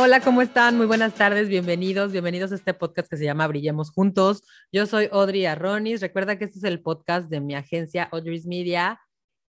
[0.00, 0.76] Hola, ¿cómo están?
[0.76, 4.44] Muy buenas tardes, bienvenidos, bienvenidos a este podcast que se llama Brillemos Juntos.
[4.70, 6.00] Yo soy Audrey Arronis.
[6.00, 9.00] Recuerda que este es el podcast de mi agencia Audrey's Media,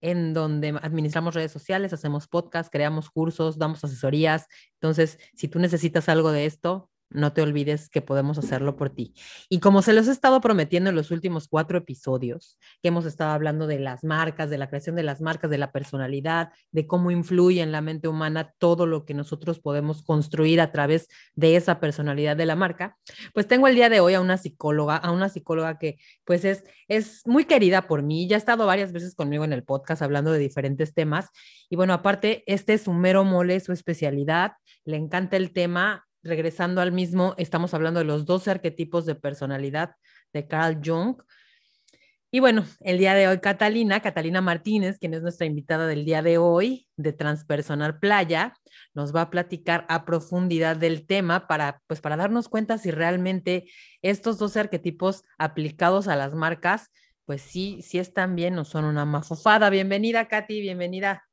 [0.00, 4.46] en donde administramos redes sociales, hacemos podcasts, creamos cursos, damos asesorías.
[4.80, 9.14] Entonces, si tú necesitas algo de esto, no te olvides que podemos hacerlo por ti.
[9.48, 13.30] Y como se los he estado prometiendo en los últimos cuatro episodios, que hemos estado
[13.30, 17.10] hablando de las marcas, de la creación de las marcas, de la personalidad, de cómo
[17.10, 21.80] influye en la mente humana todo lo que nosotros podemos construir a través de esa
[21.80, 22.96] personalidad de la marca,
[23.32, 26.64] pues tengo el día de hoy a una psicóloga, a una psicóloga que pues es,
[26.88, 30.32] es muy querida por mí, ya ha estado varias veces conmigo en el podcast hablando
[30.32, 31.30] de diferentes temas.
[31.70, 34.52] Y bueno, aparte, este es su mero mole, su especialidad,
[34.84, 39.94] le encanta el tema, regresando al mismo, estamos hablando de los 12 arquetipos de personalidad
[40.32, 41.16] de Carl Jung.
[42.30, 46.20] Y bueno, el día de hoy Catalina, Catalina Martínez, quien es nuestra invitada del día
[46.20, 48.52] de hoy de Transpersonal Playa,
[48.92, 53.70] nos va a platicar a profundidad del tema para, pues, para darnos cuenta si realmente
[54.02, 56.90] estos 12 arquetipos aplicados a las marcas,
[57.24, 59.70] pues sí, sí están bien o son una mafufada.
[59.70, 61.27] Bienvenida, Katy, bienvenida.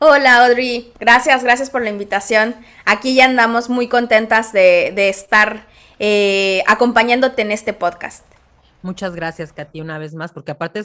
[0.00, 2.56] Hola Audrey, gracias, gracias por la invitación.
[2.84, 5.68] Aquí ya andamos muy contentas de, estar
[6.00, 8.26] eh, acompañándote en este podcast.
[8.82, 10.84] Muchas gracias, Katy, una vez más, porque aparte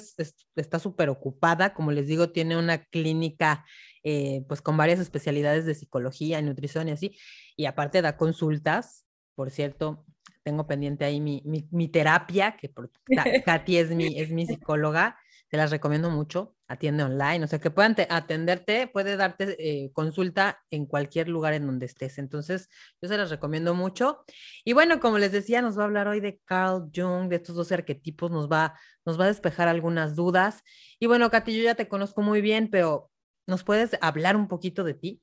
[0.56, 3.66] está súper ocupada, como les digo, tiene una clínica
[4.03, 7.18] eh, pues con varias especialidades de psicología, nutrición y así,
[7.58, 9.06] y aparte da consultas,
[9.36, 10.06] por cierto,
[10.44, 12.92] tengo pendiente ahí mi, mi, terapia, que por,
[13.46, 15.18] Katy es mi, es mi psicóloga,
[15.50, 20.59] te las recomiendo mucho, atiende online, o sea, que puedan atenderte, puede darte eh, consulta
[20.69, 22.19] en cualquier lugar en donde estés.
[22.19, 22.69] Entonces,
[23.02, 24.24] yo se las recomiendo mucho.
[24.63, 27.56] Y bueno, como les decía, nos va a hablar hoy de Carl Jung, de estos
[27.56, 30.63] dos arquetipos, nos va, nos va a despejar algunas dudas.
[31.00, 33.09] Y bueno, Katy, yo ya te conozco muy bien, pero
[33.47, 35.22] ¿nos puedes hablar un poquito de ti?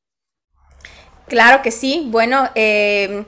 [1.28, 2.08] Claro que sí.
[2.10, 3.24] Bueno, eh,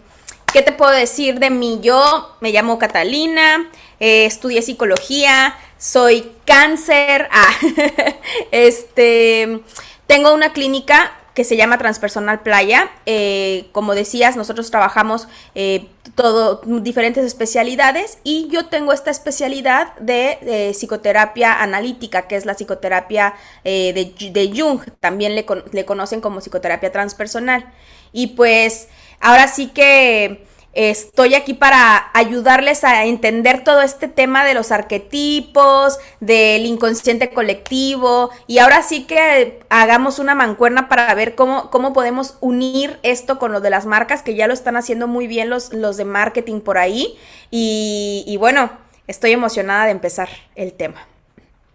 [0.52, 1.78] ¿qué te puedo decir de mí?
[1.82, 7.54] Yo me llamo Catalina, eh, estudié psicología, soy cáncer, ah,
[8.50, 9.60] este,
[10.06, 12.90] tengo una clínica que se llama Transpersonal Playa.
[13.06, 15.86] Eh, como decías, nosotros trabajamos eh,
[16.16, 23.34] todo, diferentes especialidades y yo tengo esta especialidad de, psicoterapia analítica, que es la psicoterapia
[23.62, 24.80] de, de, Jung.
[24.98, 27.72] También le conocen como psicoterapia transpersonal.
[28.12, 28.88] Y pues
[29.20, 35.98] ahora sí que Estoy aquí para ayudarles a entender todo este tema de los arquetipos,
[36.20, 42.36] del inconsciente colectivo y ahora sí que hagamos una mancuerna para ver cómo, cómo podemos
[42.40, 45.72] unir esto con lo de las marcas que ya lo están haciendo muy bien los,
[45.72, 47.18] los de marketing por ahí
[47.50, 48.70] y, bueno,
[49.06, 51.06] estoy emocionada de empezar el tema.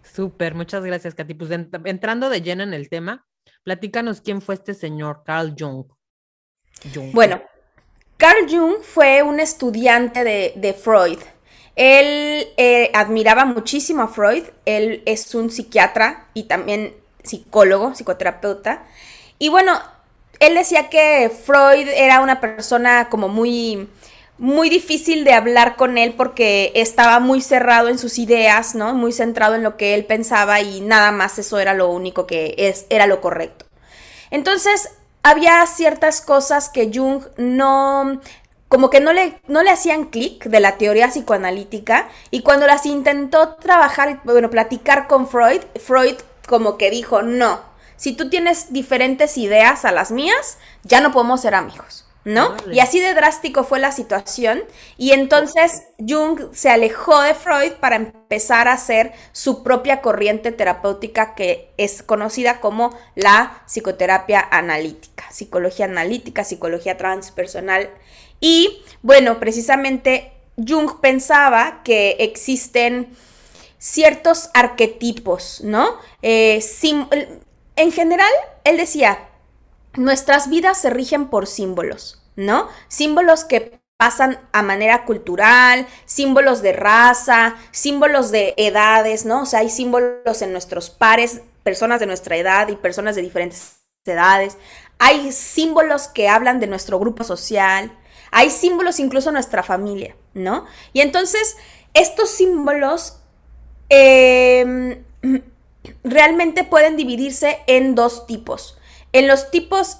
[0.02, 1.34] Súper, muchas gracias Katy.
[1.34, 3.26] Pues entrando de lleno en el tema,
[3.64, 5.86] platícanos quién fue este señor Carl Jung.
[6.94, 7.12] Jung.
[7.12, 7.42] Bueno,
[8.24, 11.18] Carl Jung fue un estudiante de, Freud.
[11.76, 14.44] Él eh, admiraba muchísimo a Freud.
[14.64, 18.86] Él es un psiquiatra y también psicólogo, psicoterapeuta.
[19.38, 19.78] Y bueno,
[20.40, 23.90] él decía que Freud era una persona como muy
[24.38, 28.94] muy difícil de hablar con él porque estaba muy cerrado en sus ideas, ¿no?
[28.94, 32.54] Muy centrado en lo que él pensaba y nada más eso era lo único que
[32.56, 33.66] es, era lo correcto.
[34.30, 34.88] Entonces,
[35.24, 38.20] había ciertas cosas que Jung no,
[38.68, 42.84] como que no le, no le hacían clic de la teoría psicoanalítica y cuando las
[42.84, 46.16] intentó trabajar, bueno, platicar con Freud, Freud
[46.46, 47.62] como que dijo, no,
[47.96, 52.03] si tú tienes diferentes ideas a las mías, ya no podemos ser amigos.
[52.24, 52.56] ¿No?
[52.72, 54.62] Y así de drástico fue la situación.
[54.96, 61.34] Y entonces Jung se alejó de Freud para empezar a hacer su propia corriente terapéutica
[61.34, 67.90] que es conocida como la psicoterapia analítica, psicología analítica, psicología transpersonal.
[68.40, 73.08] Y bueno, precisamente Jung pensaba que existen
[73.78, 75.98] ciertos arquetipos, ¿no?
[76.22, 76.64] Eh,
[77.76, 78.30] en general,
[78.64, 79.18] él decía,
[79.96, 82.68] nuestras vidas se rigen por símbolos, ¿no?
[82.88, 89.42] Símbolos que pasan a manera cultural, símbolos de raza, símbolos de edades, ¿no?
[89.42, 93.78] O sea, hay símbolos en nuestros pares, personas de nuestra edad y personas de diferentes
[94.04, 94.58] edades.
[94.98, 97.96] Hay símbolos que hablan de nuestro grupo social.
[98.30, 100.66] Hay símbolos incluso en nuestra familia, ¿no?
[100.92, 101.56] Y entonces,
[101.94, 103.20] estos símbolos
[103.88, 105.04] em,
[106.04, 108.78] realmente pueden dividirse en dos tipos.
[109.14, 109.98] En los tipos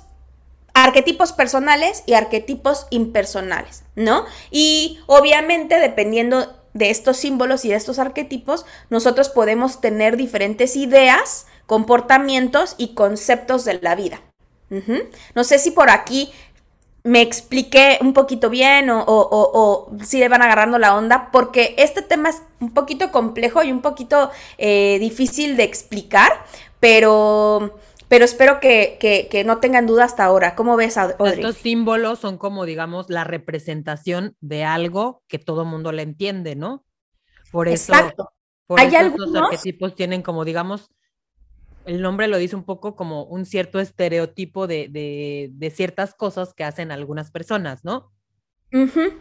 [0.74, 4.26] arquetipos personales y arquetipos impersonales, ¿no?
[4.50, 11.46] Y obviamente dependiendo de estos símbolos y de estos arquetipos, nosotros podemos tener diferentes ideas,
[11.66, 14.20] comportamientos y conceptos de la vida.
[15.36, 16.32] No sé si por aquí
[17.04, 22.30] me expliqué un poquito bien o, si le van agarrando la onda, porque este tema
[22.30, 26.32] es un poquito complejo y un poquito eh, difícil de explicar,
[26.80, 27.78] pero
[28.08, 30.54] pero espero que, no tengan duda hasta ahora.
[30.54, 31.34] ¿Cómo ves, Audrey?
[31.34, 36.84] Estos símbolos son como, digamos, la representación de algo que todo mundo le entiende, ¿no?
[37.50, 38.32] Por eso, Exacto.
[38.66, 39.34] Por ¿Hay algunos?
[39.34, 40.90] arquetipos tienen como, digamos,
[41.84, 46.90] el nombre lo dice un poco como un cierto estereotipo de, ciertas cosas que hacen
[46.90, 48.12] algunas personas, ¿no?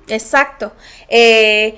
[0.07, 0.73] exacto.
[1.09, 1.77] Eh,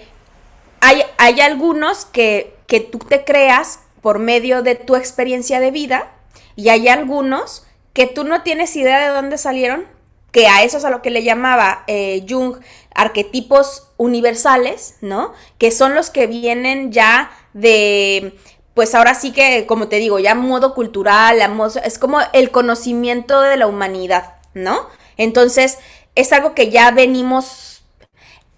[0.80, 6.15] hay, hay, algunos que, que tú te creas por medio de tu experiencia de vida
[6.56, 9.86] y hay algunos que tú no tienes idea de dónde salieron,
[10.32, 12.58] que a eso es a lo que le llamaba eh, Jung
[12.94, 15.34] arquetipos universales, ¿no?
[15.58, 18.38] Que son los que vienen ya de,
[18.74, 21.40] pues ahora sí que, como te digo, ya modo cultural,
[21.84, 24.88] es como el conocimiento de la humanidad, ¿no?
[25.16, 25.78] Entonces,
[26.16, 27.84] es algo que ya venimos...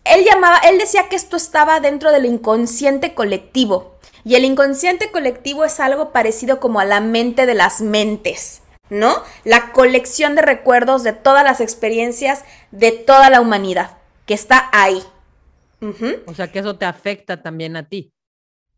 [0.03, 3.97] Él llamaba, él decía que esto estaba dentro del inconsciente colectivo,
[4.27, 9.24] y el inconsciente colectivo es algo parecido como a la mente de las mentes, ¿no?
[9.45, 15.01] La colección de recuerdos de todas las experiencias de toda la humanidad, que está ahí.
[16.25, 18.12] O sea que eso te afecta también a ti.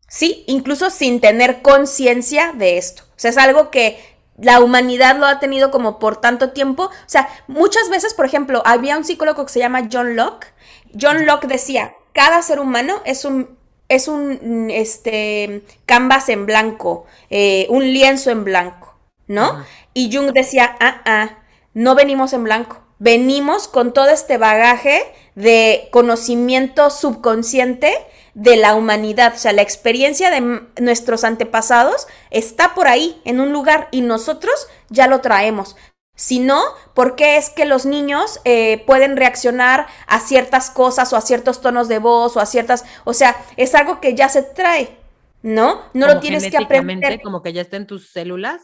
[0.06, 3.02] Sí, incluso sin tener conciencia de esto.
[3.08, 3.98] O sea, es algo que
[4.38, 6.84] la humanidad lo ha tenido como por tanto tiempo.
[6.84, 10.54] O sea, muchas veces, por ejemplo, había un psicólogo que se llama John Locke.
[11.00, 13.58] John Locke decía, cada ser humano es un
[13.90, 18.94] es un este, canvas en blanco, eh, un lienzo en blanco,
[19.26, 19.64] ¿no?
[19.92, 21.38] Y Jung decía, ah, ah,
[21.74, 25.02] no venimos en blanco, venimos con todo este bagaje
[25.34, 27.92] de conocimiento subconsciente
[28.34, 33.52] de la humanidad, o sea, la experiencia de nuestros antepasados está por ahí, en un
[33.52, 35.76] lugar, y nosotros ya lo traemos.
[36.20, 36.62] Si no,
[36.92, 41.62] ¿por qué es que los niños eh, pueden reaccionar a ciertas cosas o a ciertos
[41.62, 44.98] tonos de voz o a ciertas, o sea, es algo que ya se trae,
[45.40, 45.80] ¿no?
[45.94, 47.22] No lo tienes que aprender.
[47.22, 48.60] Como que ya está en tus células.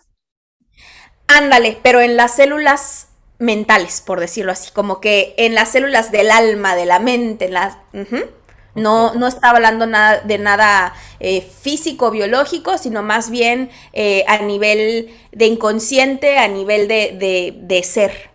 [1.29, 3.09] Ándale, pero en las células
[3.39, 7.55] mentales, por decirlo así, como que en las células del alma, de la mente, en
[7.55, 7.79] las...
[8.77, 14.39] No, no estaba hablando nada, de nada eh, físico, biológico, sino más bien eh, a
[14.39, 18.31] nivel de inconsciente, a nivel de, ser.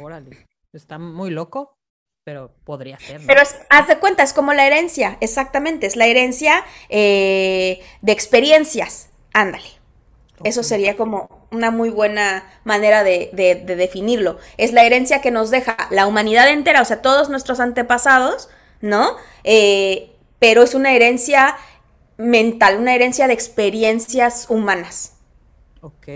[0.00, 1.76] Órale, está muy loco,
[2.24, 3.20] pero podría ser.
[3.26, 9.10] Pero haz de cuenta, es como la herencia, exactamente, es la herencia eh, de experiencias.
[9.32, 9.78] Ándale.
[10.44, 14.38] Eso sería como una muy buena manera de, de, definirlo.
[14.56, 18.48] Es la herencia que nos deja la humanidad entera, o sea, todos nuestros antepasados,
[18.80, 19.16] ¿no?
[19.44, 21.56] Eh, pero es una herencia
[22.16, 25.14] mental, una herencia de experiencias humanas.
[25.80, 26.08] Ok.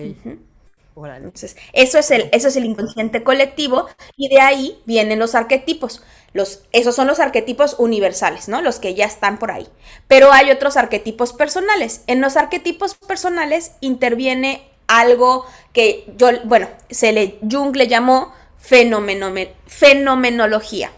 [0.95, 6.03] Entonces, eso es, el, eso es el inconsciente colectivo y de ahí vienen los arquetipos.
[6.35, 8.61] Los, esos son los arquetipos universales, ¿no?
[8.63, 9.67] Los que ya están por ahí.
[10.07, 12.03] Pero hay otros arquetipos personales.
[12.07, 20.93] En los arquetipos personales interviene algo que yo, bueno, se le, Jung le llamó fenomenología.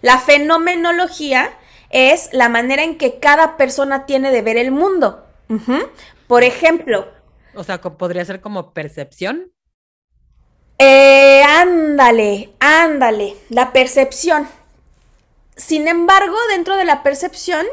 [0.00, 1.50] La fenomenología
[1.90, 5.24] es la manera en que cada persona tiene de ver el mundo.
[6.26, 7.08] Por ejemplo.
[7.54, 9.52] O sea, podría ser como percepción.
[10.78, 14.48] Eh, ándale, ándale, la percepción.
[15.56, 17.66] Sin embargo, dentro de la percepción,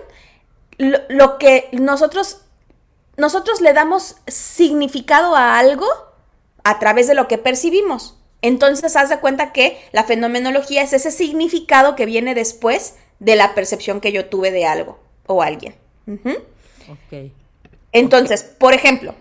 [0.77, 2.41] lo, que nosotros,
[3.15, 5.85] nosotros le damos significado a algo
[6.63, 8.17] a través de lo que percibimos.
[8.45, 13.55] Entonces, haz de cuenta que la fenomenología es ese significado que viene después de la
[13.55, 15.73] percepción que yo tuve de algo o alguien.
[17.91, 19.15] Entonces, por ejemplo,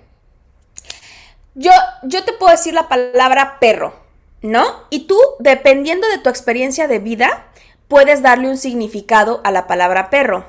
[1.55, 1.71] yo,
[2.03, 3.95] yo te puedo decir la palabra perro,
[4.43, 4.67] ¿no?
[4.91, 7.47] Y tú, dependiendo de tu experiencia de vida,
[7.89, 10.45] puedes darle un significado a la palabra perro.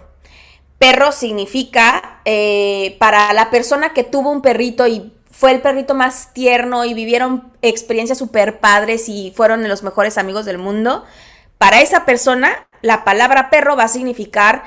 [0.80, 6.34] Perro significa eh, para la persona que tuvo un perrito y fue el perrito más
[6.34, 11.04] tierno y vivieron experiencias súper padres y fueron los mejores amigos del mundo,
[11.58, 14.64] para esa persona la palabra perro va a significar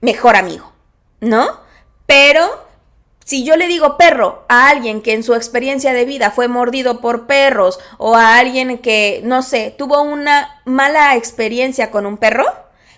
[0.00, 0.72] mejor amigo,
[1.20, 1.60] ¿no?
[2.06, 2.66] Pero
[3.24, 7.00] si yo le digo perro a alguien que en su experiencia de vida fue mordido
[7.00, 12.46] por perros o a alguien que, no sé, tuvo una mala experiencia con un perro,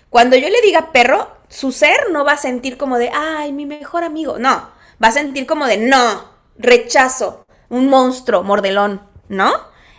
[0.09, 3.67] cuando yo le diga perro, su ser no va a sentir como de, ay, mi
[3.67, 4.69] mejor amigo, no,
[5.03, 9.51] va a sentir como de no, rechazo, un monstruo, mordelón, ¿no?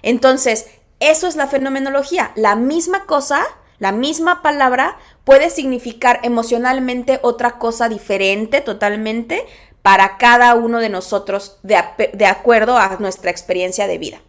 [0.02, 0.66] Entonces,
[1.00, 2.32] eso es la fenomenología.
[2.36, 3.44] La misma cosa,
[3.78, 9.44] la misma palabra puede significar emocionalmente otra cosa diferente totalmente
[9.82, 11.76] para cada uno de nosotros de,
[12.26, 14.22] acuerdo a nuestra experiencia de vida.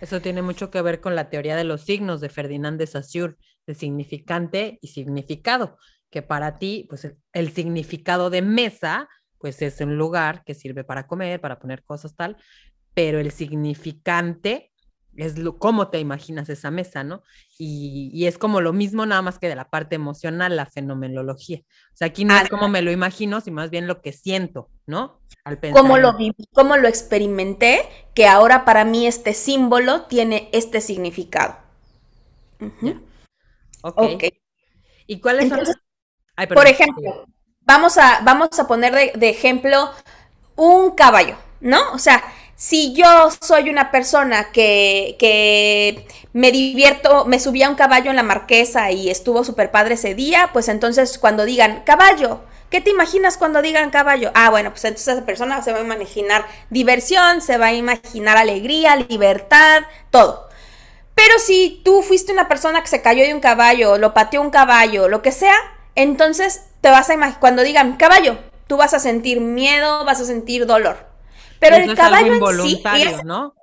[0.00, 3.34] Eso tiene mucho que ver con la teoría de los signos de Ferdinand de Saussure,
[3.66, 5.76] de significante y significado,
[6.10, 9.08] que para ti, pues el significado de mesa,
[9.46, 12.36] pues es un lugar que sirve para comer, para poner cosas tal,
[12.94, 14.72] pero el significante
[15.16, 17.22] es lo, cómo te imaginas esa mesa, ¿no?
[17.56, 21.60] Y, es como lo mismo, nada más que de la parte emocional, la fenomenología.
[21.60, 24.68] O sea, aquí no es como me lo imagino, sino más bien lo que siento,
[24.84, 25.20] ¿no?
[25.44, 25.80] Al pensar.
[25.80, 27.82] Cómo lo viví, cómo lo experimenté,
[28.16, 31.54] que ahora para mí este símbolo tiene este significado.
[33.80, 34.42] okay.
[35.06, 35.60] ¿Y cuáles son?
[36.52, 37.26] por ejemplo,
[37.66, 39.90] vamos a, vamos a poner de, de ejemplo
[40.56, 41.92] un caballo, ¿no?
[41.92, 42.24] O sea,
[42.56, 48.16] si yo soy una persona que, que me divierto, me subí a un caballo en
[48.16, 52.90] la marquesa y estuvo súper padre ese día, pues entonces cuando digan caballo, ¿qué te
[52.90, 54.30] imaginas cuando digan caballo?
[54.34, 58.38] Ah, bueno, pues entonces esa persona se va a imaginar diversión, se va a imaginar
[58.38, 60.48] alegría, libertad, todo.
[61.14, 64.50] Pero si tú fuiste una persona que se cayó de un caballo, lo pateó un
[64.50, 65.56] caballo, lo que sea,
[65.94, 68.38] entonces te vas a imaginar, cuando digan caballo,
[68.68, 70.96] tú vas a sentir miedo, vas a sentir dolor.
[71.58, 73.56] Pero el caballo en sí es, ¿no?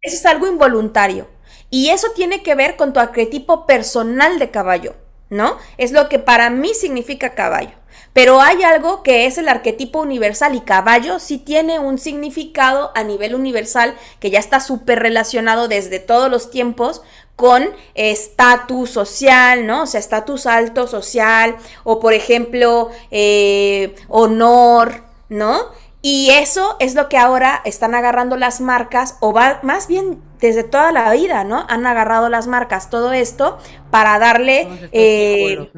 [0.00, 1.28] Eso es algo involuntario.
[1.68, 4.94] Y eso tiene que ver con tu arquetipo personal de caballo,
[5.28, 5.58] ¿no?
[5.76, 7.72] Es lo que para mí significa caballo.
[8.14, 13.02] Pero hay algo que es el arquetipo universal y caballo sí tiene un significado a
[13.02, 17.02] nivel universal que ya está súper relacionado desde todos los tiempos
[17.36, 17.64] con
[17.94, 19.82] estatus social, ¿no?
[19.82, 25.72] O sea, estatus alto social o por ejemplo eh, honor, ¿no?
[26.06, 30.62] Y eso es lo que ahora están agarrando las marcas, o va más bien desde
[30.62, 31.64] toda la vida, ¿no?
[31.70, 33.56] Han agarrado las marcas, todo esto,
[33.90, 35.70] para darle eh,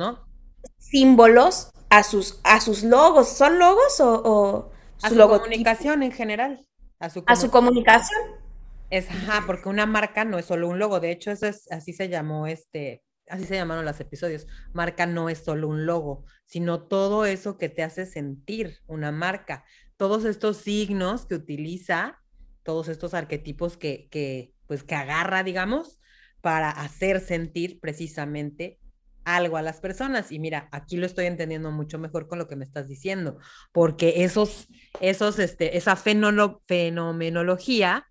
[0.78, 3.28] símbolos a sus, a sus logos.
[3.28, 6.66] ¿Son logos o, a su comunicación en general?
[6.98, 8.20] A su, a su comunicación.
[8.90, 11.00] Es, ajá, porque una marca no es solo un logo.
[11.00, 14.46] De hecho, eso es, así se llamó este, así se llamaron los episodios.
[14.72, 19.64] Marca no es solo un logo, sino todo eso que te hace sentir una marca
[19.96, 22.18] todos estos signos que utiliza,
[22.62, 26.00] todos estos arquetipos que, que, pues, que agarra, digamos,
[26.40, 28.78] para hacer sentir precisamente
[29.24, 30.30] algo a las personas.
[30.32, 33.38] Y mira, aquí lo estoy entendiendo mucho mejor con lo que me estás diciendo,
[33.72, 34.68] porque esos,
[35.00, 38.06] esos, este, esa fenomenología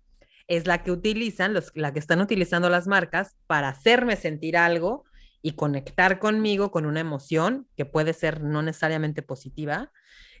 [0.48, 5.04] es la que utilizan, los, la que están utilizando las marcas para hacerme sentir algo
[5.42, 9.92] y conectar conmigo con una emoción que puede ser no necesariamente positiva,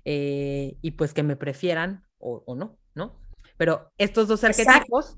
[0.04, 3.20] eh, y pues que me prefieran o, no, ¿no?
[3.56, 5.16] Pero estos dos arquetipos,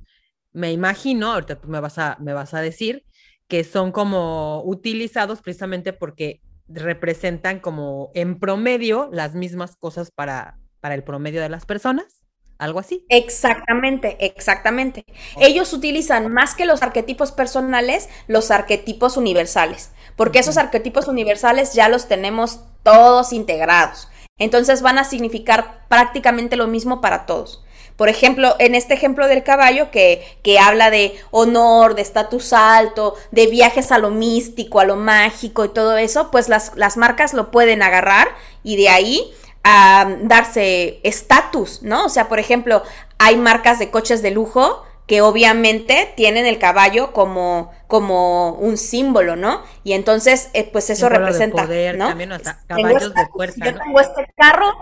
[0.52, 3.04] me imagino, ahorita tú me vas a, me vas a decir,
[3.48, 10.94] que son como utilizados precisamente porque representan como en promedio las mismas cosas para, para
[10.94, 12.17] el promedio de las personas,
[12.58, 13.04] algo así.
[13.08, 15.04] Exactamente, exactamente.
[15.40, 21.88] Ellos utilizan más que los arquetipos personales, los arquetipos universales, porque esos arquetipos universales ya
[21.88, 24.08] los tenemos todos integrados.
[24.38, 27.64] Entonces van a significar prácticamente lo mismo para todos.
[27.96, 33.16] Por ejemplo, en este ejemplo del caballo que, que habla de honor, de estatus alto,
[33.32, 37.34] de viajes a lo místico, a lo mágico y todo eso, pues las, las marcas
[37.34, 38.28] lo pueden agarrar
[38.62, 39.32] y de ahí
[39.70, 42.06] a darse estatus, ¿no?
[42.06, 42.82] O sea, por ejemplo,
[43.18, 49.36] hay marcas de coches de lujo que obviamente tienen el caballo como, como un símbolo,
[49.36, 49.62] ¿no?
[49.84, 52.08] Y entonces, eh, pues eso representa, ¿no?
[52.08, 52.30] También
[52.66, 54.72] caballos de fuerza, yo tengo este carro,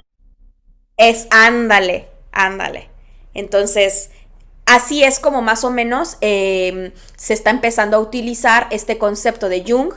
[0.97, 2.89] es ándale, ándale.
[3.35, 4.11] Entonces,
[4.67, 9.65] así es como más o menos em, se está empezando a utilizar este concepto de
[9.67, 9.93] Jung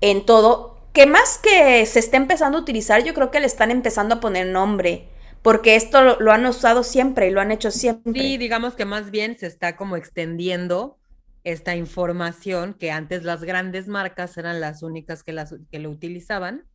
[0.00, 3.70] en todo, que más que se está empezando a utilizar, yo creo que le están
[3.70, 5.08] empezando a poner nombre
[5.42, 8.20] porque esto lo, han usado siempre y lo han hecho siempre.
[8.20, 10.98] Sí, digamos que más bien se está como extendiendo
[11.44, 16.66] esta información que antes las grandes marcas eran las únicas que, las, que lo utilizaban.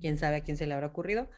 [0.00, 1.30] Quién sabe a quién se le habrá ocurrido.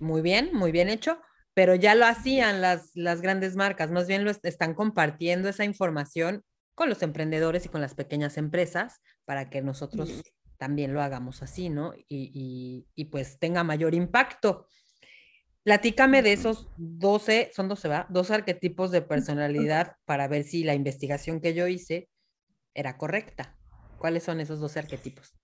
[0.00, 1.20] Muy bien, muy bien hecho,
[1.54, 6.42] pero ya lo hacían las, las grandes marcas, más bien lo están compartiendo esa información
[6.74, 10.22] con los emprendedores y con las pequeñas empresas para que nosotros
[10.60, 11.94] también lo hagamos así, ¿no?
[12.06, 14.66] Y, y pues tenga mayor impacto.
[15.62, 18.06] Platícame de esos 12, son 12, ¿verdad?
[18.10, 22.10] Dos arquetipos de personalidad para ver si la investigación que yo hice
[22.74, 23.56] era correcta.
[23.96, 25.34] ¿Cuáles son esos 12 arquetipos?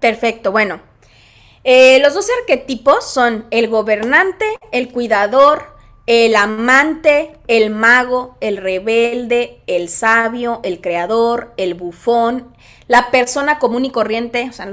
[0.00, 0.82] Perfecto, bueno.
[1.62, 5.75] Eh, los dos arquetipos son el gobernante, el cuidador,
[6.06, 12.54] el amante, el mago, el rebelde, el sabio, el creador, el bufón,
[12.86, 14.70] la persona común y corriente, o sea,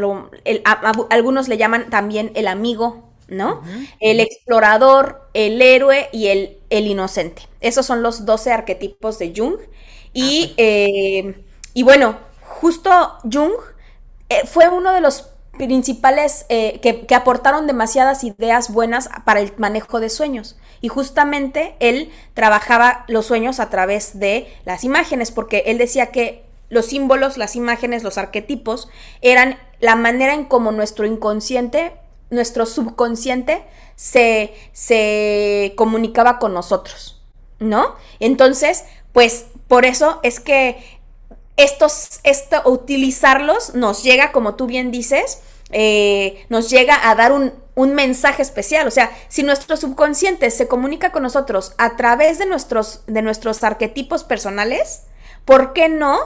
[1.10, 3.64] algunos le llaman también el amigo, ¿no?
[4.00, 7.48] El explorador, el héroe y el, el, inocente.
[7.62, 9.56] Esos son los 12 arquetipos de Jung.
[10.14, 10.56] Y, ah, pues.
[10.58, 12.92] eh, y bueno, justo
[13.24, 13.54] Jung
[14.30, 19.54] eh, fue uno de los principales eh, que, que aportaron demasiadas ideas buenas para el
[19.58, 20.58] manejo de sueños.
[20.82, 26.44] Y justamente él trabajaba los sueños a través de las imágenes, porque él decía que
[26.70, 28.90] los símbolos, las imágenes, los arquetipos
[29.22, 31.94] eran la manera en cómo nuestro inconsciente,
[32.30, 33.64] nuestro subconsciente
[33.96, 37.22] se, se comunicaba con nosotros,
[37.60, 37.96] ¿no?
[38.20, 40.93] Entonces, pues por eso es que
[41.58, 45.42] estos, esto, utilizarlos nos llega, como tú bien dices,
[45.72, 48.88] eh, nos llega a dar un, un mensaje especial.
[48.88, 53.64] O sea, si nuestro subconsciente se comunica con nosotros a través de nuestros, de nuestros
[53.64, 55.04] arquetipos personales,
[55.46, 56.18] ¿por qué no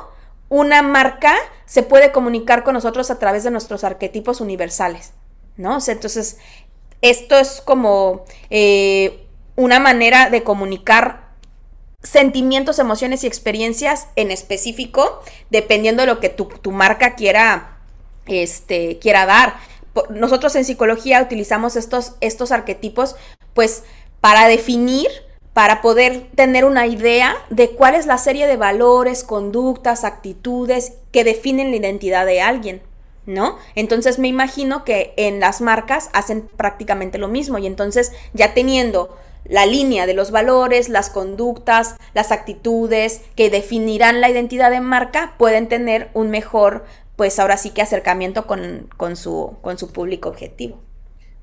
[0.49, 5.13] una marca se puede comunicar con nosotros a través de nuestros arquetipos universales?
[5.55, 5.77] ¿No?
[5.77, 6.37] O sea, entonces,
[7.01, 11.26] esto es como eh, una manera de comunicar
[12.03, 17.79] sentimientos, emociones y experiencias en específico, dependiendo de lo que tu, tu marca quiera,
[18.25, 19.55] este, quiera dar
[20.09, 23.15] nosotros en psicología utilizamos estos, estos arquetipos
[23.53, 23.83] pues
[24.21, 25.07] para definir,
[25.53, 31.23] para poder tener una idea de cuál es la serie de valores, conductas, actitudes que
[31.23, 32.81] definen la identidad de alguien.
[33.25, 33.57] ¿No?
[33.75, 39.17] Entonces me imagino que en las marcas hacen prácticamente lo mismo y entonces ya teniendo
[39.49, 45.35] la línea de los valores, las conductas, las actitudes que definirán la identidad de marca,
[45.37, 50.83] pueden tener un mejor pues ahora sí que acercamiento con, su, con su público objetivo.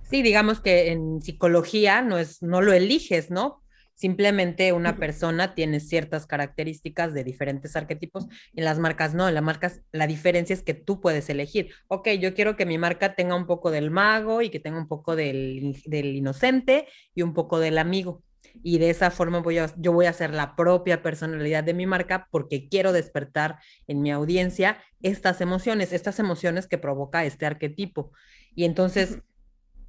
[0.08, 3.63] Sí, digamos que en psicología no, es, no lo eliges, ¿no?
[3.94, 9.42] Simplemente una persona tiene ciertas características de diferentes arquetipos, en las marcas no, en las
[9.42, 13.36] marcas la diferencia es que tú puedes elegir, ok, yo quiero que mi marca tenga
[13.36, 17.60] un poco del mago y que tenga un poco del, del inocente y un poco
[17.60, 18.22] del amigo
[18.62, 21.86] y de esa forma voy a, yo voy a hacer la propia personalidad de mi
[21.86, 28.12] marca porque quiero despertar en mi audiencia estas emociones, estas emociones que provoca este arquetipo.
[28.54, 29.18] Y entonces,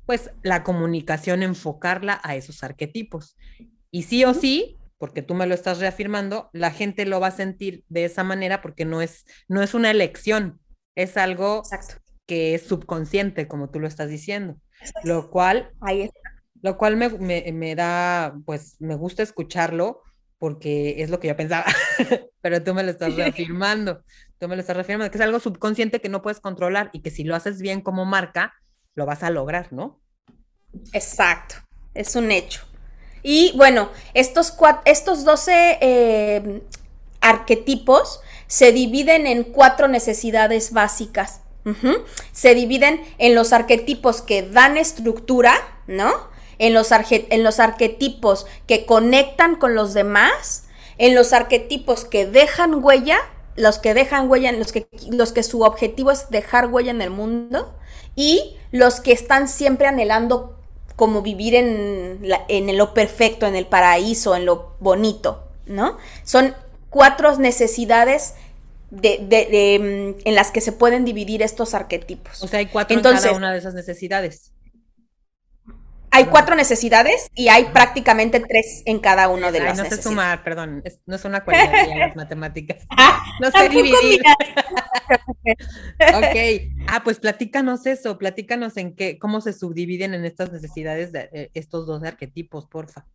[0.06, 3.38] pues la comunicación, enfocarla a esos arquetipos.
[3.96, 7.32] Y sí o sí, porque tú me lo estás reafirmando, la gente lo va a
[7.32, 10.60] sentir de esa manera porque no es, no es una elección,
[10.96, 11.64] es algo
[12.26, 14.60] que es subconsciente, como tú lo estás diciendo.
[15.06, 16.10] Lo cual Ahí
[16.62, 20.02] lo cual me, da, pues me gusta escucharlo
[20.40, 21.64] porque es lo que yo pensaba,
[22.42, 24.04] pero tú me lo estás reafirmando,
[24.40, 27.12] tú me lo estás reafirmando, que es algo subconsciente que no puedes controlar y que
[27.12, 28.56] si lo haces bien como marca,
[28.94, 30.02] lo vas a lograr, ¿no?
[30.92, 31.56] Exacto,
[31.94, 32.75] es un hecho.
[33.28, 34.54] Y bueno, estos,
[34.86, 36.62] estos 12 eh,
[37.22, 41.42] arquetipos se dividen en cuatro necesidades básicas.
[42.32, 45.56] Se dividen en los arquetipos que dan estructura,
[45.88, 46.14] ¿no?
[46.60, 50.66] en los, en los arquetipos que conectan con los demás,
[51.00, 53.18] en los arquetipos que dejan huella,
[53.56, 57.10] los que dejan huella, los que, los que su objetivo es dejar huella en el
[57.10, 57.76] mundo,
[58.16, 60.60] y los que están siempre anhelando
[60.96, 65.98] como vivir en, en lo perfecto, en el paraíso, en lo bonito, ¿no?
[66.24, 66.56] Son
[66.90, 68.36] cuatro necesidades
[68.90, 72.42] de, mm, en las que se pueden dividir estos arquetipos.
[72.44, 74.54] O sea, hay cuatro Entonces, en cada una de esas necesidades
[76.16, 80.06] hay cuatro necesidades y hay prácticamente tres en cada uno de las no necesidades.
[80.06, 82.86] No sé sumar, perdón, no es una cualidad de las matemáticas.
[82.90, 84.22] Ah, no sé dividir.
[86.00, 91.30] ok, ah, pues platícanos eso, platícanos en qué, cómo se subdividen en estas necesidades de
[91.34, 93.06] eh, estos dos arquetipos, porfa.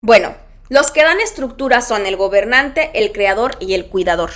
[0.00, 0.36] Bueno,
[0.68, 4.30] los que dan estructura son el gobernante, el creador y el cuidador.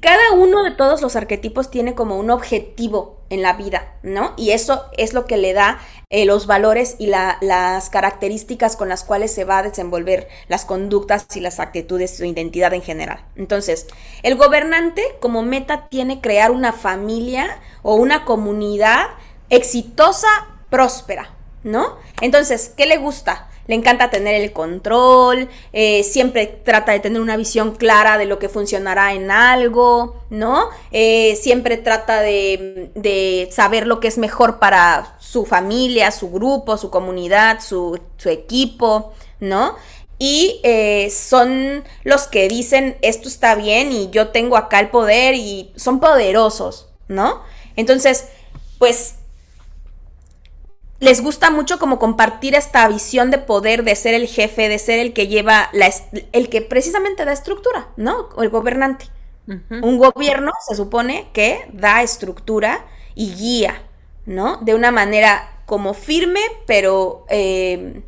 [0.00, 4.34] Cada uno de todos los arquetipos tiene como un objetivo en la vida, ¿no?
[4.36, 5.78] Y eso es lo que le da
[6.10, 11.26] eh, los valores y las características con las cuales se va a desenvolver las conductas
[11.34, 13.24] y las actitudes, su identidad en general.
[13.36, 13.86] Entonces,
[14.22, 19.06] el gobernante como meta tiene crear una familia o una comunidad
[19.48, 20.28] exitosa,
[20.68, 21.30] próspera,
[21.62, 21.96] ¿no?
[22.20, 23.49] Entonces, ¿qué le gusta?
[23.70, 28.40] Le encanta tener el control, eh, siempre trata de tener una visión clara de lo
[28.40, 30.70] que funcionará en algo, ¿no?
[30.90, 36.90] Eh, siempre trata de, saber lo que es mejor para su familia, su grupo, su
[36.90, 39.76] comunidad, su, equipo, ¿no?
[40.18, 45.36] Y eh, son los que dicen, esto está bien y yo tengo acá el poder
[45.36, 47.40] y son poderosos, ¿no?
[47.76, 48.26] Entonces,
[48.80, 49.14] pues
[51.00, 54.98] les gusta mucho como compartir esta visión de poder, de ser el jefe, de ser
[54.98, 55.90] el que lleva, la,
[56.32, 58.28] el que precisamente da estructura, ¿no?
[58.36, 59.06] O el gobernante.
[59.82, 62.84] Un gobierno se supone que da estructura
[63.16, 63.82] y guía,
[64.24, 64.58] ¿no?
[64.58, 68.02] De una manera como firme, pero eh,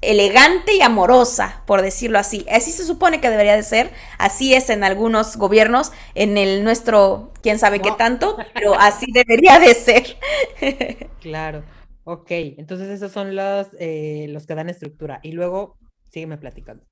[0.00, 2.46] elegante y amorosa, por decirlo así.
[2.48, 7.32] Así se supone que debería de ser, así es en algunos gobiernos, en el nuestro,
[7.42, 10.16] quién sabe qué tanto, pero así debería de ser.
[11.20, 11.64] claro,
[12.06, 15.18] ok, entonces esos son los, eh, los que dan estructura.
[15.22, 15.76] Y luego,
[16.10, 16.84] sígueme platicando.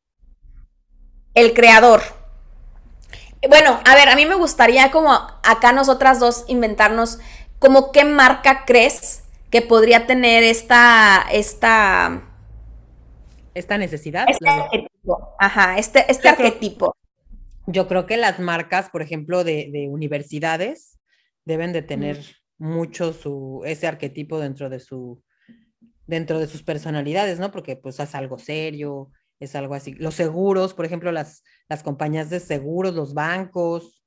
[1.34, 2.02] El creador.
[3.48, 7.18] Bueno, a ver, a mí me gustaría como acá nosotras dos inventarnos
[7.58, 12.30] como qué marca crees que podría tener esta, esta
[13.54, 14.26] esta necesidad.
[14.28, 15.34] Este arquetipo.
[15.38, 16.96] Ajá, este, este arquetipo.
[17.66, 20.98] yo creo que las marcas, por ejemplo, de, universidades,
[21.44, 22.20] deben de tener
[22.64, 25.22] mucho su, ese arquetipo dentro de su,
[26.06, 27.52] dentro de sus personalidades, ¿no?
[27.52, 29.92] Porque pues es algo serio, es algo así.
[29.94, 34.02] Los seguros, por ejemplo, las, las compañías de seguros, los bancos,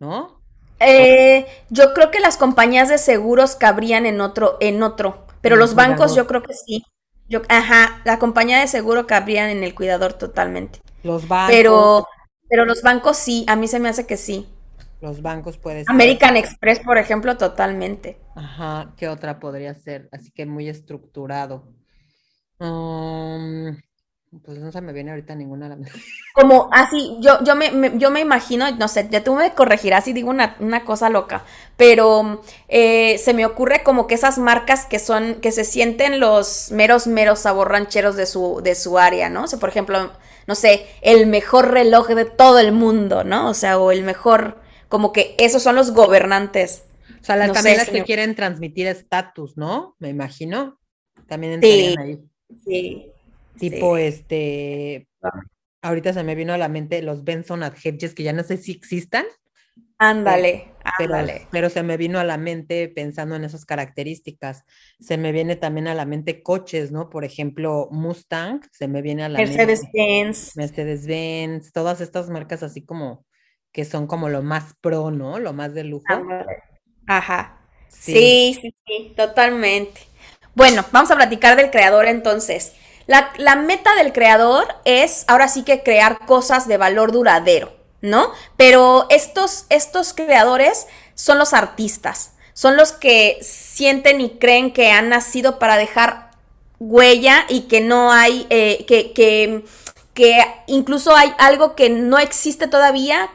[0.00, 0.42] ¿no?
[0.80, 5.74] Eh, yo creo que las compañías de seguros cabrían en otro, en otro, pero los
[5.74, 6.82] bancos yo creo que sí.
[7.28, 10.80] Yo, ajá, la compañía de seguro cabrían en el cuidador totalmente.
[11.02, 11.54] Los bancos.
[11.54, 12.06] Pero,
[12.48, 14.48] pero los bancos sí, a mí se me hace que sí.
[15.00, 15.94] Los bancos pueden ser.
[15.94, 18.18] American Express, por ejemplo, totalmente.
[18.34, 20.08] Ajá, ¿qué otra podría ser?
[20.12, 21.68] Así que muy estructurado.
[22.58, 23.76] Um,
[24.44, 25.92] pues no se me viene ahorita ninguna a la mente.
[26.34, 30.12] Como así, yo, yo, me, yo me imagino, no sé, ya tú me corregirás si
[30.12, 31.44] digo una, cosa loca,
[31.76, 36.70] pero eh, se me ocurre como que esas marcas que son, que se sienten los
[36.72, 39.44] meros, meros saborrancheros de su, de su área, ¿no?
[39.44, 40.12] O sea, por ejemplo,
[40.46, 43.48] no sé, el mejor reloj de todo el mundo, ¿no?
[43.48, 44.58] O sea, o el mejor,
[44.88, 46.84] como que esos son los gobernantes.
[47.20, 49.96] O sea, las también las que quieren transmitir estatus, ¿no?
[49.98, 50.78] Me imagino.
[51.26, 52.18] También entrarían ahí.
[52.64, 53.12] Sí.
[53.58, 55.08] Tipo, este,
[55.82, 58.72] ahorita se me vino a la mente los Benson Hedges, que ya no sé si
[58.72, 59.26] existan.
[60.00, 61.48] Ándale, pero, ándale.
[61.50, 64.64] Pero, se me vino a la mente pensando en esas características.
[65.00, 67.10] Se me viene también a la mente coches, ¿no?
[67.10, 69.56] Por ejemplo, Mustang, se me viene a la mente.
[69.56, 70.56] Mercedes-Benz.
[70.56, 73.26] Mercedes-Benz, todas estas marcas así como
[73.72, 75.38] que son como lo más pro, ¿no?
[75.38, 76.04] Lo más de lujo.
[77.06, 77.58] Ajá.
[77.88, 80.00] sí, sí, sí, totalmente.
[80.54, 82.72] Bueno, vamos a platicar del creador entonces.
[83.08, 88.32] La, meta del creador es ahora sí que crear cosas de valor duradero, ¿no?
[88.58, 95.08] Pero estos, estos creadores son los artistas, son los que sienten y creen que han
[95.08, 96.32] nacido para dejar
[96.78, 99.64] huella y que no hay, eh, que, que,
[100.12, 103.30] que incluso hay algo que no existe todavía,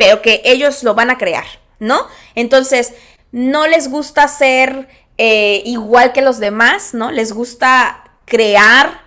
[0.00, 1.44] pero que ellos lo van a crear,
[1.78, 2.06] ¿no?
[2.34, 2.94] Entonces,
[3.32, 7.10] no les gusta ser eh, igual que los demás, ¿no?
[7.10, 9.02] Les gusta crear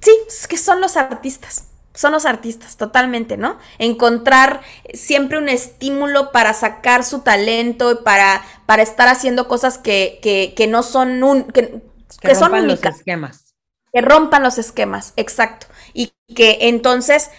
[0.00, 1.66] sí, es que son los artistas.
[1.92, 3.58] Son los artistas, totalmente, ¿no?
[3.76, 4.62] Encontrar
[4.94, 10.18] siempre un estímulo para sacar su talento y para, para estar haciendo cosas que,
[10.56, 11.44] que, no son un.
[11.44, 11.82] que,
[12.22, 13.54] que, rompan los esquemas.
[13.92, 15.66] Que rompan los esquemas, exacto.
[15.92, 17.30] Y que entonces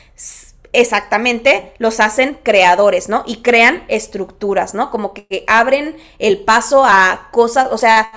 [0.74, 3.24] exactamente los hacen creadores, ¿no?
[3.26, 4.92] Y crean estructuras, ¿no?
[4.92, 8.12] Como que abren el paso a cosas, o sea,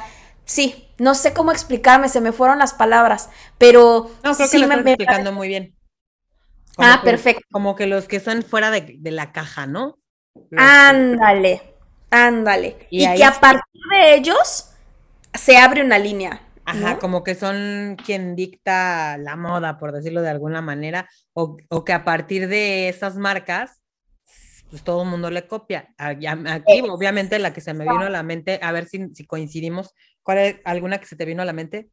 [0.45, 4.67] sí, no sé cómo explicarme, se me fueron las palabras, pero no, creo sí que
[4.67, 5.75] lo me, explicando muy bien.
[6.79, 7.45] ah, perfecto.
[7.51, 9.99] Como que los que son fuera de, la caja, ¿no?
[10.57, 11.62] ándale,
[12.11, 12.87] ándale.
[12.91, 14.71] Y, que a partir de ellos
[15.35, 16.41] se abre una línea.
[16.64, 21.85] Ajá, como que son quien dicta la moda, por decirlo de alguna manera, o, o
[21.85, 23.83] que a partir de esas marcas
[24.72, 25.92] pues todo el mundo le copia.
[25.98, 26.27] Aquí,
[26.88, 30.38] obviamente, la que se me vino a la mente, a ver si, si, coincidimos, ¿cuál
[30.38, 31.90] es alguna que se te vino a la mente?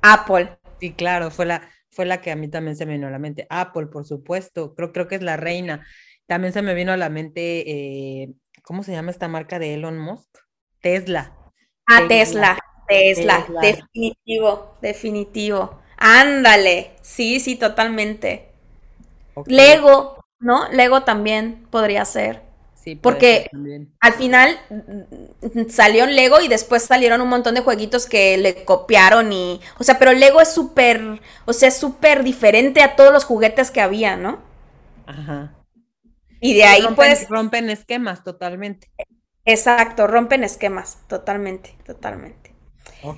[0.00, 0.56] Apple.
[0.80, 3.18] Sí, claro, fue la, fue la que a mí también se me vino a la
[3.18, 3.46] mente.
[3.50, 5.86] Apple, por supuesto, creo, creo que es la reina.
[6.24, 9.98] También se me vino a la mente, eh, ¿cómo se llama esta marca de Elon
[9.98, 10.30] Musk?
[10.80, 11.36] Tesla.
[11.86, 15.80] Ah, Tesla, Tesla, definitivo, definitivo.
[15.96, 18.48] Ándale, sí, sí, totalmente.
[19.46, 20.68] Lego, ¿no?
[20.70, 22.42] Lego también podría ser.
[22.74, 23.50] Sí, porque
[23.98, 29.32] al final mm, salió Lego y después salieron un montón de jueguitos que le copiaron
[29.32, 33.24] y, o sea, pero Lego es súper, o sea, es súper diferente a todos los
[33.24, 34.38] juguetes que había, ¿no?
[35.04, 35.52] Ajá.
[36.40, 37.28] Y de ahí pues...
[37.28, 38.88] Rompen esquemas totalmente.
[39.44, 42.45] Exacto, rompen esquemas, totalmente, totalmente.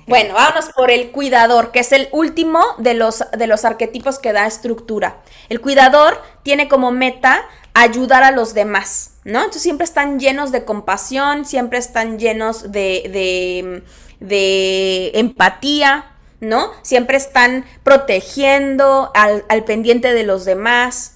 [0.05, 4.33] Bueno, vámonos por el cuidador, que es el último de los, de los arquetipos que
[4.33, 5.21] da estructura.
[5.49, 7.41] El cuidador tiene como meta
[7.73, 9.39] ayudar a los demás, ¿no?
[9.39, 13.83] Entonces siempre están llenos de compasión, siempre están llenos de,
[14.19, 16.71] de empatía, ¿no?
[16.83, 21.15] Siempre están protegiendo al, al pendiente de los demás.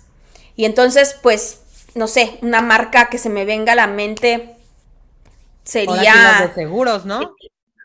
[0.55, 1.61] Y entonces, pues,
[1.95, 4.55] no sé, una marca que se me venga a la mente
[5.63, 6.39] sería...
[6.39, 7.35] los de seguros, ¿no?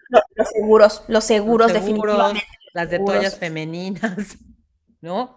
[0.09, 2.47] Los, seguros, los seguros, definitivamente.
[2.73, 4.37] Las de toallas femeninas,
[5.01, 5.37] ¿no?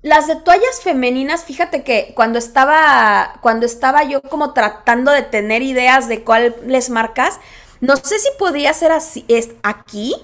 [0.00, 5.62] las de toallas femeninas, fíjate que cuando estaba, cuando estaba yo como tratando de tener
[5.62, 7.40] ideas de cuáles marcas,
[7.80, 10.14] no sé si podría ser así, es aquí,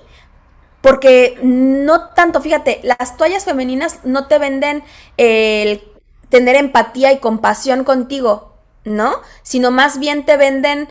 [0.81, 4.85] porque no tanto, fíjate, las toallas femeninas no te venden
[5.17, 5.83] el
[6.29, 9.15] tener empatía y compasión contigo, ¿no?
[9.43, 10.89] Sino más bien te venden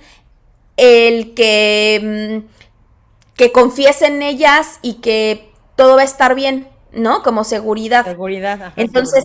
[0.77, 2.49] el que, mm,
[3.35, 7.23] que confíes en ellas y que todo va a estar bien, ¿no?
[7.23, 8.05] Como seguridad.
[8.05, 9.23] Seguridad, ajá, Entonces,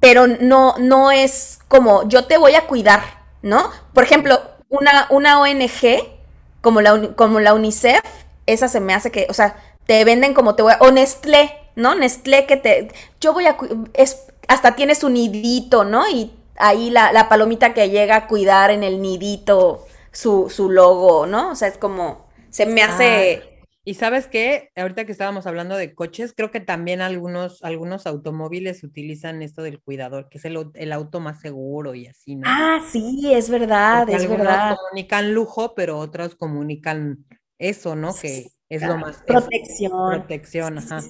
[0.00, 3.02] pero no, no es como yo te voy a cuidar,
[3.42, 3.70] ¿no?
[3.92, 6.18] Por ejemplo, una, una ONG
[6.60, 8.02] como la, como la UNICEF,
[8.46, 11.56] esa se me hace que, o sea, te venden como te voy a, o Nestlé,
[11.76, 11.94] ¿no?
[11.94, 13.56] Nestlé que te, yo voy a,
[13.94, 16.08] es, hasta tienes un nidito, ¿no?
[16.08, 21.26] Y ahí la, la palomita que llega a cuidar en el nidito su, su logo,
[21.26, 21.52] ¿no?
[21.52, 23.42] O sea, es como, se me hace...
[23.44, 28.06] Ah, y sabes qué, ahorita que estábamos hablando de coches, creo que también algunos, algunos
[28.06, 32.42] automóviles utilizan esto del cuidador, que es el, el auto más seguro y así, ¿no?
[32.46, 34.76] Ah, sí, es verdad, es algunos verdad.
[34.76, 37.24] comunican lujo, pero otros comunican
[37.56, 38.14] eso, ¿no?
[38.14, 39.22] Que es lo más...
[39.22, 40.10] Protección.
[40.10, 41.00] protección, ajá.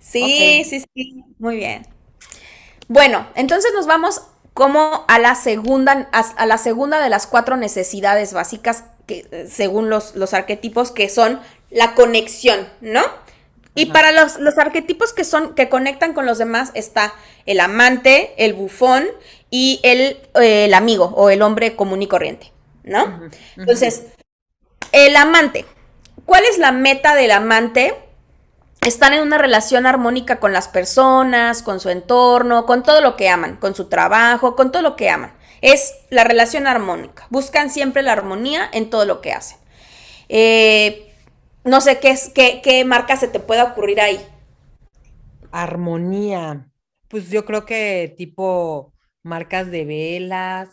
[0.00, 1.86] Sí, sí, sí, muy bien.
[2.88, 4.20] Bueno, entonces nos vamos
[4.54, 9.90] como a la segunda, a, la segunda de las cuatro necesidades básicas que, eh, según
[9.90, 11.40] los, los arquetipos, que son
[11.70, 13.02] la conexión, ¿no?
[13.76, 17.12] Y para los, los, arquetipos que son, que conectan con los demás, está
[17.44, 19.04] el amante, el bufón
[19.50, 22.52] y el, el amigo o el hombre común y corriente,
[22.84, 23.28] ¿no?
[23.56, 24.04] Entonces,
[24.92, 25.64] el amante.
[26.24, 27.94] ¿Cuál es la meta del amante?
[28.84, 33.28] Están en una relación armónica con las personas, con su entorno, con todo lo que
[33.28, 35.32] aman, con su trabajo, con todo lo que aman.
[35.60, 37.26] Es la relación armónica.
[37.30, 39.58] Buscan siempre la armonía en todo lo que hacen.
[40.28, 41.14] Eh,
[41.64, 44.20] no sé qué, es, qué, qué marca se te puede ocurrir ahí.
[45.50, 46.68] Armonía.
[47.08, 48.92] Pues yo creo que tipo
[49.22, 50.68] marcas de velas.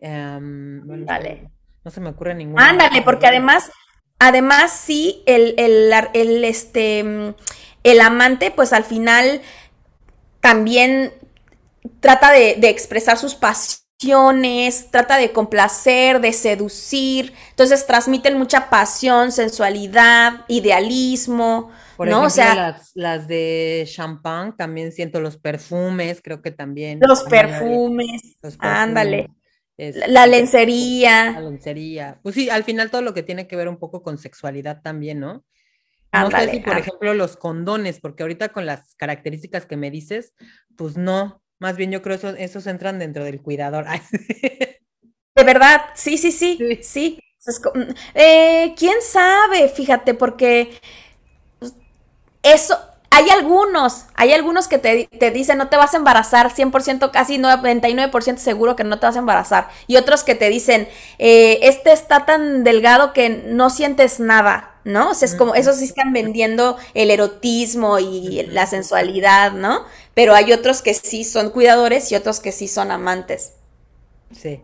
[0.00, 1.04] Um,
[1.84, 2.68] No se me ocurre ninguna.
[2.68, 3.70] Ándale, porque además
[4.24, 7.00] Además, sí, el, el, este,
[7.82, 9.42] el amante, pues al final
[10.38, 11.12] también
[11.98, 17.32] trata de, expresar sus pasiones, trata de complacer, de seducir.
[17.50, 21.72] Entonces transmiten mucha pasión, sensualidad, idealismo.
[21.96, 22.24] Por ¿no?
[22.24, 27.00] ejemplo, o sea, las, de champán, también siento los perfumes, creo que también.
[27.02, 28.22] Los perfumes,
[28.60, 29.30] ándale
[30.08, 31.32] la lencería.
[31.32, 32.18] La lencería.
[32.22, 35.20] Pues sí, al final todo lo que tiene que ver un poco con sexualidad también,
[35.20, 35.44] ¿no?
[36.12, 40.34] No sé si, por ejemplo, los condones, porque ahorita con las características que me dices,
[40.76, 41.42] pues no.
[41.58, 43.86] Más bien yo creo que esos, entran dentro del cuidador.
[45.34, 47.18] De verdad, sí, sí, sí, sí.
[48.14, 49.68] Eh, ¿Quién sabe?
[49.68, 50.70] Fíjate, porque
[52.42, 52.78] eso,
[53.14, 58.38] hay algunos, hay algunos que te, dicen no te vas a embarazar, 100%, casi 99%
[58.38, 59.68] seguro que no te vas a embarazar.
[59.86, 65.10] Y otros que te dicen, eh, este está tan delgado que no sientes nada, ¿no?
[65.10, 69.84] O sea, es como, esos sí están vendiendo el erotismo y la sensualidad, ¿no?
[70.14, 73.56] Pero hay otros que sí son cuidadores y otros que sí son amantes.
[74.34, 74.62] Sí.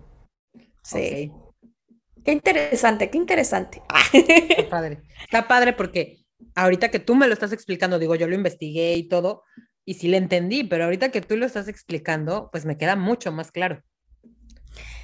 [0.83, 1.33] Sí.
[2.25, 3.83] Qué interesante, qué interesante.
[4.15, 5.03] Está padre.
[5.25, 6.19] Está padre porque
[6.55, 9.43] ahorita que tú me lo estás explicando, digo, yo lo investigué y todo,
[9.85, 13.33] y sí le entendí, pero ahorita que tú lo estás explicando, pues me queda mucho
[13.33, 13.83] más claro.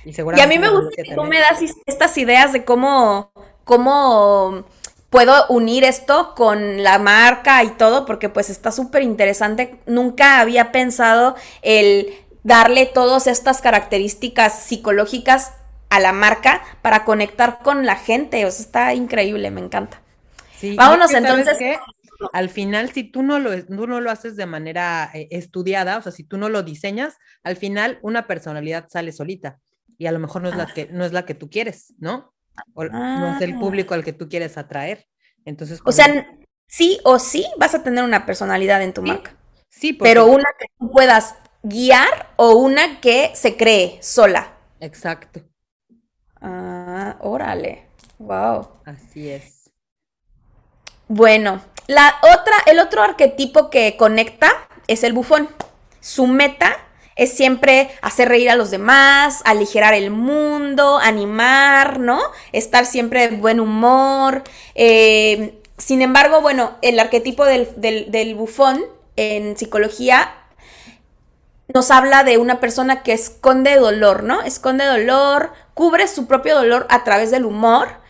[0.05, 3.33] Y, a mí me gusta que tú me das estas ideas de cómo,
[3.65, 4.67] cómo
[5.09, 9.81] puedo unir esto con la marca y todo, porque pues está súper interesante.
[9.87, 15.55] Nunca había pensado el darle todas estas características psicológicas
[15.89, 18.45] a la marca para conectar con la gente.
[18.45, 20.04] O sea, está increíble, me encanta.
[20.77, 21.59] Vámonos entonces.
[22.33, 26.03] al final, si tú no, lo, tú no lo haces de manera eh, estudiada, o
[26.03, 29.59] sea, si tú no lo diseñas, al final una personalidad sale solita
[29.99, 32.33] y a lo mejor no es la que, no es la que tú quieres, ¿no?
[32.75, 33.59] O no es el ah.
[33.59, 35.07] público al que tú quieres atraer.
[35.45, 36.27] Entonces, o sea,
[36.67, 39.37] sí o sí vas a tener una personalidad en tu marca.
[39.69, 44.57] Sí, pero una que tú puedas guiar o una que se cree sola.
[44.81, 45.41] Exacto.
[46.41, 47.89] Ah, órale.
[48.19, 48.69] Wow.
[48.85, 49.64] Así es.
[51.09, 54.51] Bueno, la otra, el otro arquetipo que conecta
[54.87, 55.49] es el bufón.
[56.01, 56.79] Su meta
[57.17, 62.21] es siempre hacer reír a los demás, aligerar el mundo, animar, ¿no?
[62.53, 64.43] Estar siempre de buen humor.
[64.75, 68.83] Eh, sin embargo, bueno, el arquetipo del, del bufón
[69.17, 70.35] en psicología
[71.73, 74.41] nos habla de una persona que esconde dolor, ¿no?
[74.43, 78.04] Esconde dolor, cubre su propio dolor a través del humor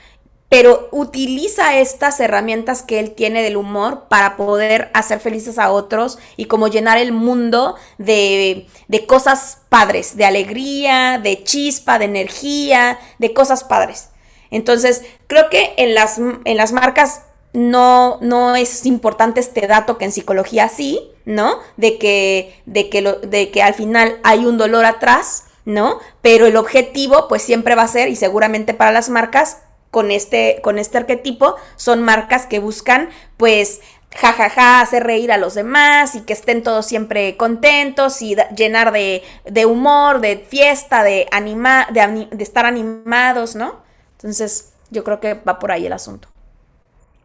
[0.49, 6.19] pero utiliza estas herramientas que él tiene del humor para poder hacer felices a otros
[6.37, 8.67] y como llenar el mundo de,
[9.07, 14.11] cosas padres, de alegría, de chispa, de energía, de cosas padres.
[14.51, 20.05] Entonces, creo que en las, en las marcas no, no es importante este dato que
[20.05, 21.59] en psicología sí, ¿no?
[21.77, 25.99] De que, de que, lo, de que al final hay un dolor atrás, ¿no?
[26.21, 29.59] Pero el objetivo, pues siempre va a ser, y seguramente para las marcas,
[29.95, 33.81] con este, con este arquetipo son marcas que buscan pues
[34.13, 39.23] jajaja, hacer reír a los demás y que estén todos siempre contentos y llenar de,
[39.67, 43.85] humor, de fiesta, de, anima, de, de, estar animados, ¿no?
[44.17, 46.29] Entonces, yo creo que va por ahí el asunto.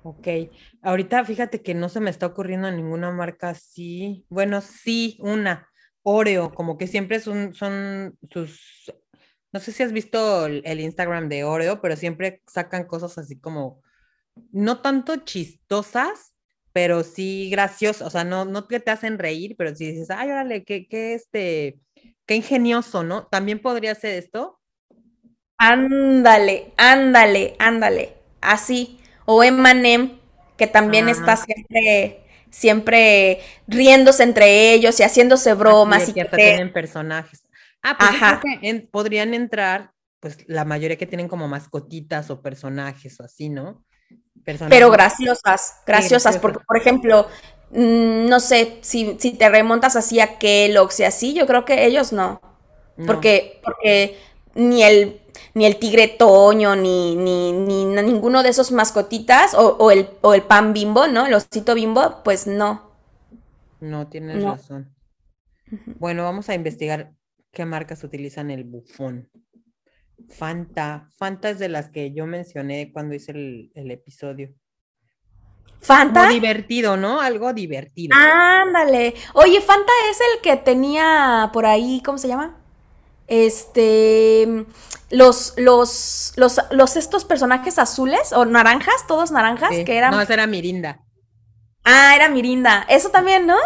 [0.03, 0.27] Ok,
[0.84, 4.27] ahorita fíjate que no se me está ocurriendo ninguna marca así.
[4.29, 5.67] Bueno, sí, una,
[6.03, 8.91] Oreo, como que siempre son, son sus
[9.51, 13.81] no sé si has visto el, Instagram de Oreo, pero siempre sacan cosas así como,
[14.51, 16.33] no tanto chistosas,
[16.71, 20.29] pero sí graciosas, o sea, no, no te, te hacen reír, pero si dices, ay,
[20.29, 21.79] órale, qué, qué, este,
[22.25, 23.25] qué ingenioso, ¿no?
[23.25, 24.59] También podría ser esto.
[25.57, 28.99] Ándale, ándale, ándale, así.
[29.25, 30.19] O Emanem,
[30.57, 36.07] que también está siempre, siempre riéndose entre ellos y haciéndose bromas.
[36.07, 37.48] y que tienen personajes.
[37.84, 43.24] Ah, pues que podrían entrar, pues la mayoría que tienen como mascotitas o personajes o
[43.24, 43.84] así, ¿no?
[44.44, 47.28] Pero graciosas, graciosas, porque por ejemplo,
[47.72, 51.86] mm, no sé, si, si, te remontas así a Kellogg's y así, yo creo que
[51.86, 52.42] ellos no.
[53.06, 54.18] Porque, porque
[54.56, 55.22] ni el
[55.54, 60.44] ni el tigre toño, ni, ni, ni, ninguno de esos mascotitas, o, el, o el
[60.44, 61.26] pan bimbo, ¿no?
[61.26, 62.92] El osito bimbo, pues no.
[63.80, 64.94] No, tienes razón.
[66.00, 67.13] Bueno, vamos a investigar
[67.51, 69.29] qué marcas utilizan el bufón.
[70.27, 71.07] Fanta.
[71.17, 74.53] Fanta es de las que yo mencioné cuando hice el, episodio.
[75.79, 76.21] Fanta.
[76.21, 77.21] Como divertido, ¿no?
[77.21, 78.15] Algo divertido.
[78.15, 79.13] Ándale.
[79.33, 82.57] Oye, Fanta es el que tenía por ahí, ¿cómo se llama?
[83.27, 84.65] Este.
[85.12, 90.12] Los, los, los, los estos personajes azules o naranjas, todos naranjas, que eran.
[90.12, 91.01] No, esa era Mirinda.
[91.83, 92.85] Ah, era Mirinda.
[92.89, 93.57] Eso también, ¿no?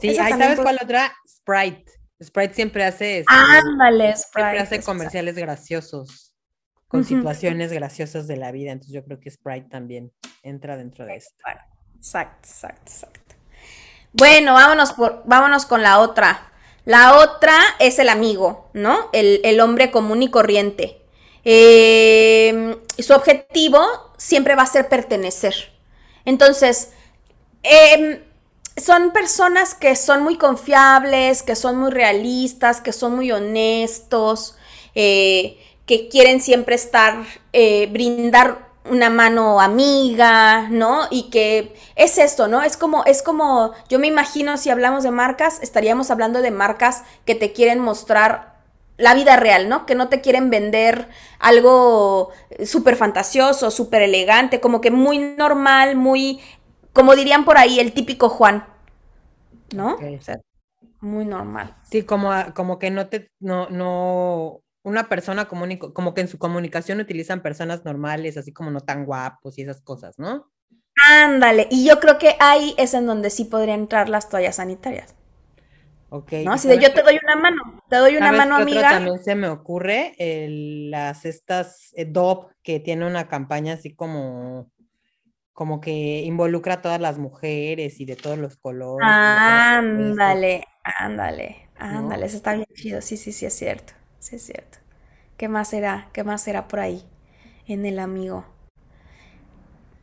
[0.00, 1.14] Sí, ahí sabes cuál otra?
[1.28, 1.89] Sprite.
[2.22, 6.34] Sprite siempre hace, este, Ándale, Sprite, hace comerciales graciosos
[6.86, 8.72] con situaciones graciosas de la vida.
[8.72, 11.36] Entonces yo creo que Sprite también entra dentro de esto.
[11.96, 13.34] Exacto, exacto, exacto.
[14.12, 16.50] Bueno, vámonos, por, vámonos con la otra.
[16.84, 19.08] La otra es el amigo, ¿no?
[19.12, 21.02] El, hombre común y corriente.
[21.44, 25.54] Eh, su objetivo siempre va a ser pertenecer.
[26.24, 26.92] Entonces,
[27.62, 28.24] eh,
[28.76, 34.56] son personas que son muy confiables, que son muy realistas, que son muy honestos,
[34.94, 41.06] eh, que quieren siempre estar, eh, brindar una mano amiga, ¿no?
[41.10, 42.62] Y que es esto, ¿no?
[42.62, 47.02] Es como, es como, yo me imagino si hablamos de marcas, estaríamos hablando de marcas
[47.26, 48.50] que te quieren mostrar
[48.96, 49.86] la vida real, ¿no?
[49.86, 52.30] Que no te quieren vender algo
[52.64, 56.40] súper fantasioso, súper elegante, como que muy normal, muy
[56.92, 58.66] como dirían por ahí, el típico Juan,
[59.74, 59.94] ¿no?
[59.94, 60.40] O sea,
[61.00, 61.76] muy normal.
[61.90, 66.38] Sí, como, como que no te, no, no, una persona común, como que en su
[66.38, 70.50] comunicación utilizan personas normales, así como no tan guapos y esas cosas, ¿no?
[71.08, 75.14] Ándale, y yo creo que ahí es en donde sí podrían entrar las toallas sanitarias.
[76.10, 76.32] Ok.
[76.44, 76.52] ¿No?
[76.52, 78.90] Así de yo te doy una mano, te doy una mano, amiga.
[78.90, 84.70] también se me ocurre las estas eh, DOP que tiene una campaña así como
[85.52, 89.06] como que involucra a todas las mujeres y de todos los colores.
[89.08, 94.78] Ándale, ándale, ándale, eso está bien chido, sí, sí, sí, es cierto, sí es cierto.
[95.36, 96.08] ¿Qué más será?
[96.12, 97.02] ¿Qué más será por ahí
[97.66, 98.44] en el amigo?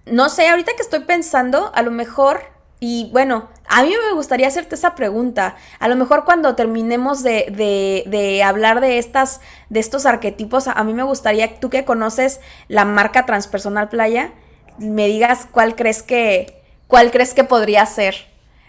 [0.05, 2.41] No sé, ahorita que estoy pensando, a lo mejor,
[2.79, 5.55] y bueno, a mí me gustaría hacerte esa pregunta.
[5.79, 10.83] A lo mejor cuando terminemos de, de, de, hablar de estas, de estos arquetipos, a
[10.83, 14.33] mí me gustaría, tú que conoces la marca Transpersonal Playa,
[14.79, 18.15] me digas cuál crees que, cuál crees que podría ser.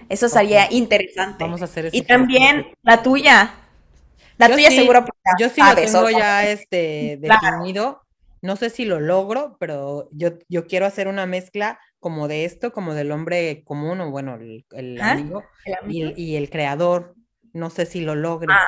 [0.08, 1.44] Eso sería interesante.
[1.44, 1.96] Vamos a hacer eso.
[1.96, 3.54] Y también la tuya.
[4.38, 5.04] La tuya seguro.
[5.38, 8.02] Yo sí lo tengo ya este, definido.
[8.40, 12.72] No sé si lo logro, pero yo, yo quiero hacer una mezcla como de esto,
[12.72, 15.42] como del hombre común, o bueno, el, amigo,
[15.88, 17.14] Y, el creador.
[17.52, 18.52] No sé si lo logre.
[18.52, 18.64] Ah,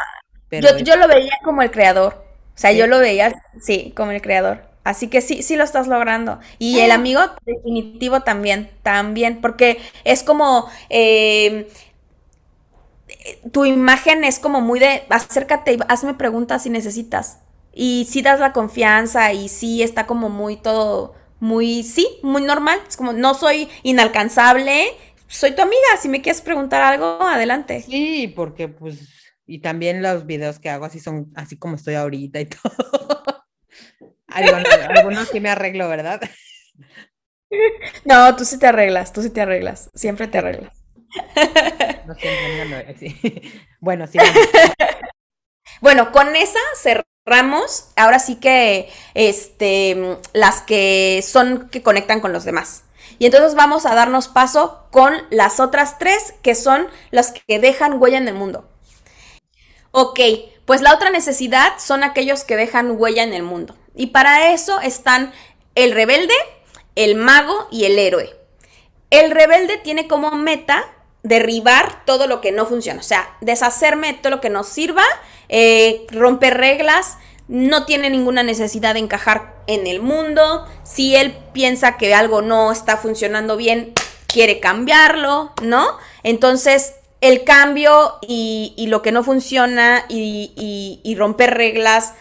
[0.49, 2.25] pero yo, lo veía como el creador.
[2.55, 4.70] O sea, yo lo veía, sí, como el creador.
[4.91, 6.41] Así que sí, sí lo estás logrando.
[6.59, 10.69] Y el amigo definitivo también, también, porque es como...
[10.89, 11.65] Em,
[13.53, 17.39] tu imagen es como muy de acércate y hazme preguntas si necesitas.
[17.73, 22.81] Y sí das la confianza y sí está como muy todo, muy, sí, muy normal.
[22.89, 24.89] Es como, no soy inalcanzable,
[25.29, 25.97] soy tu amiga.
[26.01, 27.83] Si me quieres preguntar algo, adelante.
[27.83, 29.09] Sí, porque pues,
[29.47, 33.40] y también los videos que hago así son así como estoy ahorita y todo.
[34.33, 36.21] Algunos, sí me arreglo, ¿verdad?
[38.05, 40.73] No, tú sí te arreglas, tú sí te arreglas, siempre te arreglas.
[42.07, 43.53] No siempre, sí.
[43.81, 44.19] Bueno, sí.
[45.81, 47.89] Bueno, con esa cerramos.
[47.97, 52.85] Ahora sí que este, las que son que conectan con los demás.
[53.19, 58.01] Y entonces vamos a darnos paso con las otras tres que son las que dejan
[58.01, 58.69] huella en el mundo.
[59.93, 60.21] Ok,
[60.65, 63.77] pues la otra necesidad son aquellos que dejan huella en el mundo.
[64.01, 65.31] Y para eso están
[65.75, 66.33] el rebelde,
[66.97, 68.35] el mago y el héroe.
[69.11, 70.87] El rebelde tiene como meta
[71.23, 75.05] derribar todo lo que no funciona, o sea, deshacerme de todo lo que nos sirva,
[75.51, 81.99] eh, romper reglas, no tiene ninguna necesidad de encajar en el mundo, si él piensa
[81.99, 83.93] que algo no está funcionando bien,
[84.29, 85.99] quiere cambiarlo, ¿no?
[86.23, 92.15] Entonces, el cambio y, lo que no funciona y, romper reglas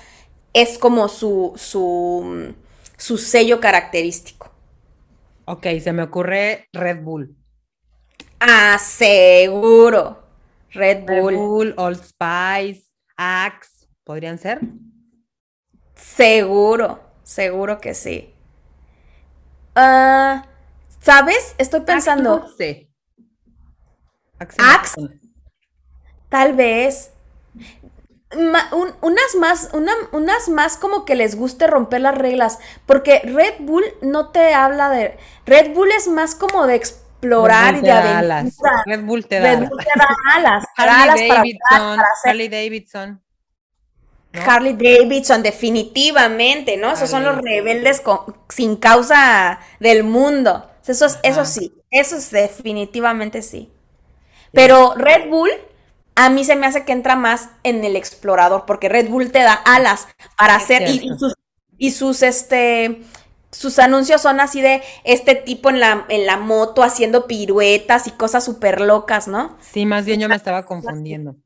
[0.53, 2.53] es como su, su,
[2.97, 4.51] su sello característico.
[5.45, 7.35] Ok, se me ocurre Red Bull.
[8.39, 10.23] Ah, seguro.
[10.71, 11.33] Red Bull.
[11.33, 12.87] Red Bull, Old Spice,
[13.17, 14.59] Axe, ¿podrían ser?
[15.95, 18.33] Seguro, seguro que sí.
[19.75, 20.45] Ah,
[21.01, 21.55] ¿Sabes?
[21.57, 22.45] Estoy pensando.
[24.37, 24.57] Axe.
[24.59, 25.19] Axe.
[26.29, 27.13] Tal vez.
[28.31, 29.69] Unas más,
[30.11, 34.89] unas más como que les guste romper las reglas, porque Red Bull no te habla
[34.89, 35.17] de...
[35.45, 38.83] Red Bull es más como de explorar y de aventura.
[38.85, 40.65] Red Bull te da Red Bull te da alas.
[40.77, 43.21] Harley Davidson, Harley Davidson.
[44.31, 46.91] Harley Davidson, definitivamente, ¿no?
[46.91, 48.03] Esos son los rebeldes
[48.49, 50.69] sin causa del mundo.
[50.85, 53.71] Eso, eso sí, eso es definitivamente sí.
[54.51, 55.49] Pero Red Bull,
[56.19, 59.39] a mí se me hace que entra más en el explorador, porque Red Bull te
[59.39, 61.33] da alas para hacer y, sus,
[61.77, 63.03] y sus, este,
[63.51, 68.11] sus anuncios son así de este tipo en la, en la moto haciendo piruetas y
[68.11, 69.57] cosas súper locas, ¿no?
[69.61, 71.37] Sí, más bien yo me estaba confundiendo.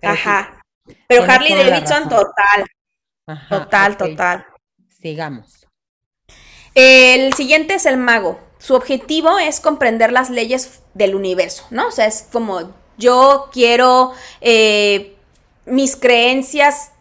[0.00, 0.62] Ajá.
[1.08, 2.66] Pero Harley Davidson total.
[3.50, 4.46] total, total.
[4.88, 5.66] Sigamos.
[6.74, 8.40] El siguiente es el mago.
[8.56, 11.88] Su objetivo es comprender las leyes del universo, ¿no?
[11.88, 15.16] O sea, es como yo quiero eh,
[15.64, 16.92] mis creencias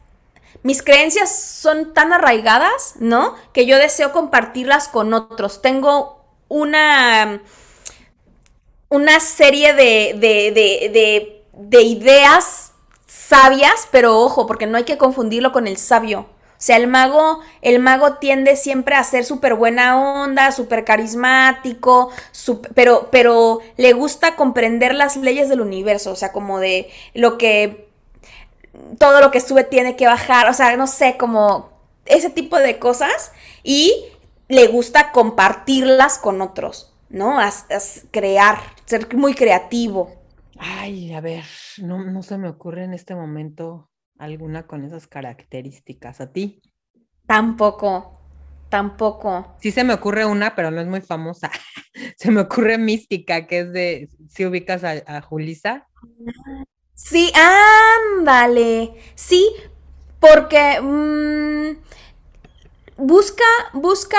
[0.66, 1.30] mis creencias
[1.62, 3.36] son tan arraigadas, ¿no?
[3.54, 5.62] Que yo deseo compartirlas con otros.
[5.62, 7.39] Tengo una,
[8.89, 12.72] una serie de, de, de, ideas
[13.06, 16.26] sabias, pero ojo, porque no hay que confundirlo con el sabio.
[16.58, 22.12] O sea, el mago, el mago tiende siempre a ser súper buena onda, súper carismático,
[22.74, 27.89] pero, pero le gusta comprender las leyes del universo, o sea, como de lo que
[28.97, 31.70] todo lo que sube tiene que bajar, o sea, no sé, como
[32.06, 33.32] ese tipo de cosas
[33.64, 34.06] y
[34.47, 37.39] le gusta compartirlas con otros, ¿no?
[38.12, 40.14] crear, ser muy creativo.
[40.58, 41.43] Ay, a ver,
[41.80, 46.22] no, no se me ocurre en este momento alguna con esas características.
[46.22, 46.61] ¿A ti?
[47.26, 48.20] Tampoco,
[48.70, 49.55] tampoco.
[49.59, 51.51] Sí se me ocurre una, pero no es muy famosa.
[52.18, 55.88] se me ocurre Mística, que es de, si ubicas a, a Julisa.
[56.93, 57.32] Sí,
[58.18, 58.95] ándale.
[59.16, 59.49] Sí,
[60.20, 61.78] porque mm,
[62.97, 63.43] busca,
[63.74, 64.18] busca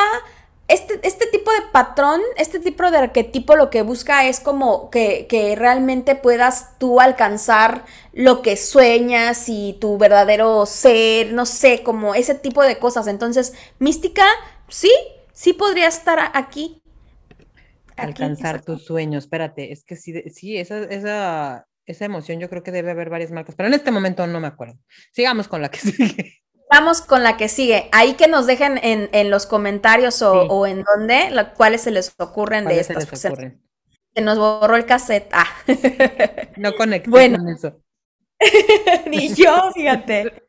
[0.69, 5.27] este, este, tipo de patrón, este tipo de arquetipo lo que busca es como que,
[5.29, 7.85] que, realmente puedas tú alcanzar
[8.17, 13.09] lo que sueñas y tu verdadero ser, no sé, como ese tipo de cosas.
[13.09, 14.25] Entonces, mística,
[14.69, 14.91] sí,
[15.35, 16.83] sí podría estar aquí.
[17.95, 22.73] Alcanzar tus sueños, espérate, es que sí, sí, esa, esa esa emoción yo creo que
[22.73, 24.79] debe haber varias marcas, pero en este momento no me acuerdo.
[25.13, 26.43] Sigamos con la que sigue.
[26.71, 27.91] Vamos con la que sigue.
[27.93, 32.81] Ahí que nos dejen en, los comentarios o, en dónde, cuáles se les ocurren de
[32.81, 33.05] estas.
[33.05, 35.29] Se, se, nos borró el cassette.
[35.33, 35.47] Ah.
[36.57, 37.39] No conecté bueno.
[37.39, 37.86] con eso.
[39.07, 40.43] Ni yo, fíjate.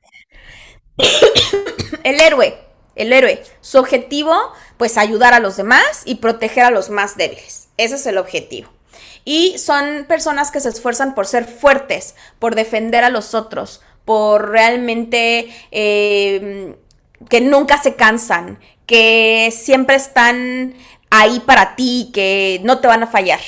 [2.04, 2.58] el héroe,
[2.96, 3.44] el héroe.
[3.62, 4.36] Su objetivo,
[4.78, 7.70] pues ayudar a los demás y proteger a los más débiles.
[7.78, 8.70] Ese es el objetivo.
[9.26, 14.52] Y son personas que se esfuerzan por ser fuertes, por defender a los otros, por
[14.52, 16.78] realmente eh,
[17.30, 20.76] que nunca se cansan, que siempre están
[21.10, 23.42] ahí para ti, que no te van a fallar,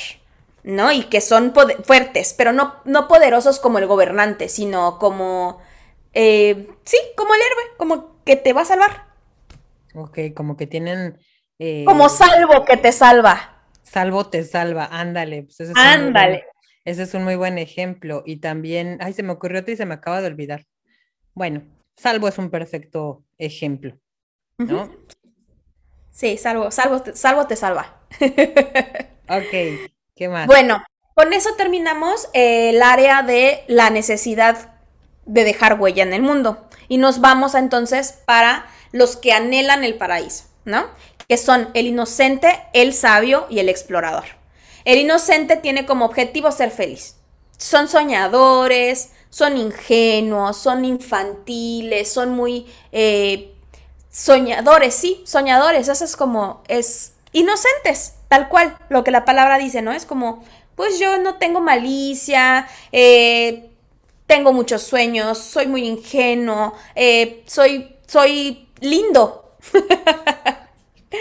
[0.62, 0.92] ¿no?
[0.92, 1.52] Y que son
[1.84, 5.60] fuertes, pero no, no poderosos como el gobernante, sino como,
[6.12, 9.06] eh, sí, como el héroe, como que te va a salvar.
[9.94, 11.18] Ok, como que tienen...
[11.58, 13.64] Eh, como salvo que te salva.
[13.82, 15.42] Salvo te salva, ándale.
[15.42, 16.44] Pues ándale.
[16.84, 18.22] ese es un muy buen ejemplo.
[18.24, 20.66] Y también, ay, se me ocurrió y se me acaba de olvidar.
[21.34, 21.62] Bueno,
[21.96, 23.98] salvo es un perfecto ejemplo,
[24.58, 24.90] ¿no?
[26.10, 28.00] Sí, salvo, salvo, salvo te salva.
[29.28, 29.90] ok,
[30.28, 30.82] Bueno,
[31.14, 34.74] con eso terminamos el área de la necesidad
[35.26, 36.66] de dejar huella en el mundo.
[36.88, 40.86] Y nos vamos entonces para los que anhelan el paraíso, ¿no?
[41.28, 44.24] Que son el inocente, el sabio y el explorador.
[44.84, 47.16] El inocente tiene como objetivo ser feliz.
[47.56, 53.54] Son soñadores, son ingenuos, son infantiles, son muy eh,
[54.10, 59.82] soñadores, sí, soñadores, eso es como, es inocentes, tal cual, lo que la palabra dice,
[59.82, 59.90] ¿no?
[59.90, 60.44] Es como,
[60.76, 63.70] pues yo no tengo malicia, eh,
[64.26, 69.56] tengo muchos sueños, soy muy ingenuo, eh, soy, soy lindo.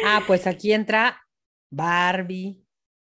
[0.06, 1.26] ah, pues aquí entra
[1.72, 2.64] Barbie.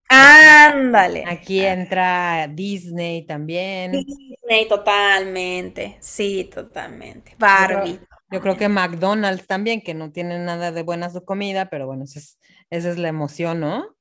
[0.08, 1.26] Ándale.
[1.28, 3.92] Aquí entra Disney también.
[3.92, 5.98] Disney, totalmente.
[6.00, 7.36] Sí, totalmente.
[7.38, 8.00] Barbie.
[8.32, 12.06] Yo creo que McDonald's también, que no tiene nada de buena su comida, pero bueno,
[12.06, 12.40] esa es,
[12.70, 13.96] esa es la emoción, ¿no?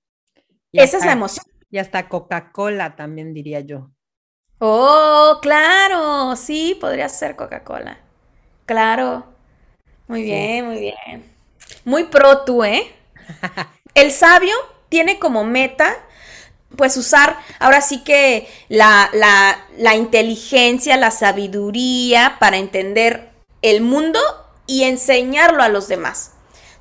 [0.72, 1.44] esa es la emoción.
[1.70, 3.90] Y hasta Coca-Cola también diría yo.
[4.58, 7.98] Oh, claro, sí, podría ser Coca-Cola.
[8.66, 9.24] Claro.
[10.08, 11.24] Muy bien, muy bien.
[11.84, 12.92] Muy pro tú, ¿eh?
[13.94, 14.54] El sabio
[14.88, 15.94] tiene como meta,
[16.76, 23.30] pues usar ahora sí que la, la, la inteligencia, la sabiduría para entender
[23.62, 24.20] el mundo
[24.66, 26.32] y enseñarlo a los demás.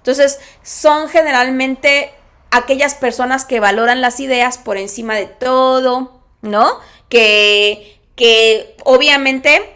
[0.07, 2.13] Entonces, son generalmente
[2.49, 6.79] aquellas personas que valoran las ideas por encima de todo, ¿no?
[7.09, 9.69] Que, que obviamente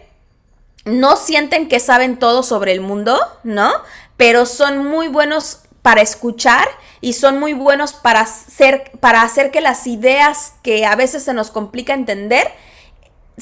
[0.86, 3.70] no sienten que saben todo sobre el mundo, ¿no?
[4.16, 6.66] Pero son muy buenos para escuchar
[7.02, 11.34] y son muy buenos para hacer, para hacer que las ideas que a veces se
[11.34, 12.50] nos complica entender,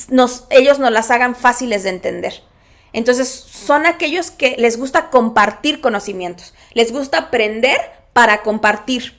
[0.08, 2.49] nos, ellos nos las hagan fáciles de entender.
[2.92, 7.78] Entonces, son aquellos que les gusta compartir conocimientos, les gusta aprender
[8.12, 9.14] para compartir.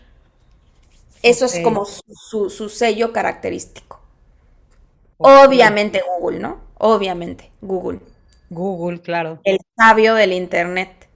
[1.23, 4.01] Eso es como su, sello característico.
[5.17, 6.59] Obviamente Google, ¿no?
[6.79, 7.99] Obviamente, Google.
[8.49, 9.39] Google, claro.
[9.43, 11.09] El sabio del Internet.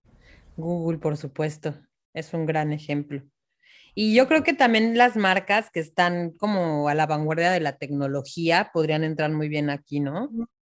[0.57, 1.73] Google, por supuesto,
[2.13, 3.23] es un gran ejemplo.
[3.95, 7.77] Y yo creo que también las marcas que están como a la vanguardia de la
[7.77, 10.29] tecnología podrían entrar muy bien aquí, ¿no?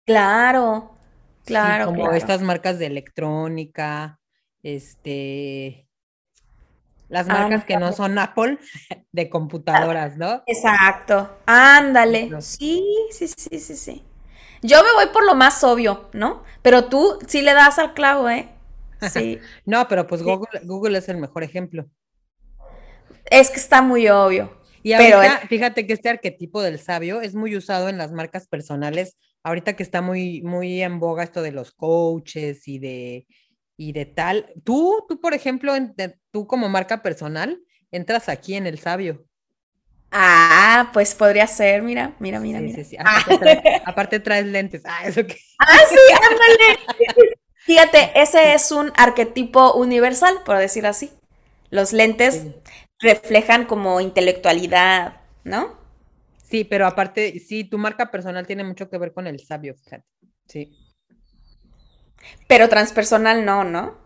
[0.05, 0.97] Claro,
[1.45, 1.85] Claro.
[1.85, 4.19] como estas marcas de electrónica,
[4.63, 5.87] este,
[7.11, 8.57] las ah, marcas que no son Apple
[9.11, 10.43] de computadoras, ¿no?
[10.47, 11.37] Exacto.
[11.45, 12.29] Ándale.
[12.41, 14.03] Sí, sí, sí, sí, sí.
[14.61, 16.43] Yo me voy por lo más obvio, ¿no?
[16.61, 18.47] Pero tú sí le das al clavo, ¿eh?
[19.11, 19.39] Sí.
[19.65, 21.85] no, pero pues Google, Google es el mejor ejemplo.
[23.25, 24.61] Es que está muy obvio.
[24.83, 29.17] Y ahorita, fíjate que este arquetipo del sabio es muy usado en las marcas personales
[29.43, 33.27] ahorita que está muy, muy en boga esto de los coaches y de,
[33.77, 34.53] y de tal.
[34.63, 35.73] Tú, tú, por ejemplo,
[36.31, 37.59] tú como marca personal,
[37.91, 39.25] entras aquí en el sabio.
[40.11, 42.83] Ah, pues podría ser, mira, mira, mira, mira.
[43.85, 44.81] Aparte, traes lentes.
[44.85, 45.37] Ah, eso que.
[45.59, 46.79] Ah, sí, ándale.
[47.55, 51.11] Fíjate, ese es un arquetipo universal, por decir así.
[51.69, 52.45] Los lentes
[52.99, 55.80] reflejan como intelectualidad, ¿no?
[56.51, 60.05] Sí, pero aparte, sí, tu marca personal tiene mucho que ver con el sabio, fíjate.
[60.47, 60.77] Sí.
[62.45, 63.97] Pero transpersonal no, ¿no?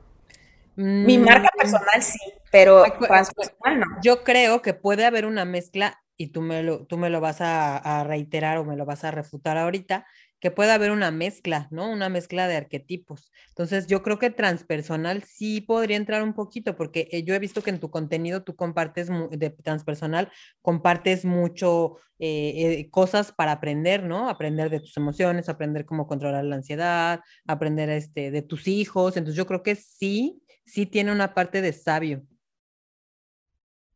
[0.76, 2.20] Mi mm, marca personal sí,
[2.52, 3.86] pero transpersonal no.
[4.04, 7.42] Yo creo que puede haber una mezcla, y tú me lo, tú me lo vas
[7.42, 10.06] a reiterar o me lo vas a refutar ahorita,
[10.40, 11.90] que pueda haber una mezcla, ¿no?
[11.90, 13.32] Una mezcla de arquetipos.
[13.50, 17.62] Entonces, yo creo que transpersonal sí podría entrar un poquito, porque eh, yo he visto
[17.64, 20.32] que en tu contenido tú compartes de transpersonal,
[20.62, 24.30] compartes mucho eh, eh, cosas para aprender, ¿no?
[24.30, 29.18] Aprender de tus emociones, aprender cómo controlar la ansiedad, aprender este, de tus hijos.
[29.18, 32.24] Entonces, yo creo que sí, sí tiene una parte de sabio,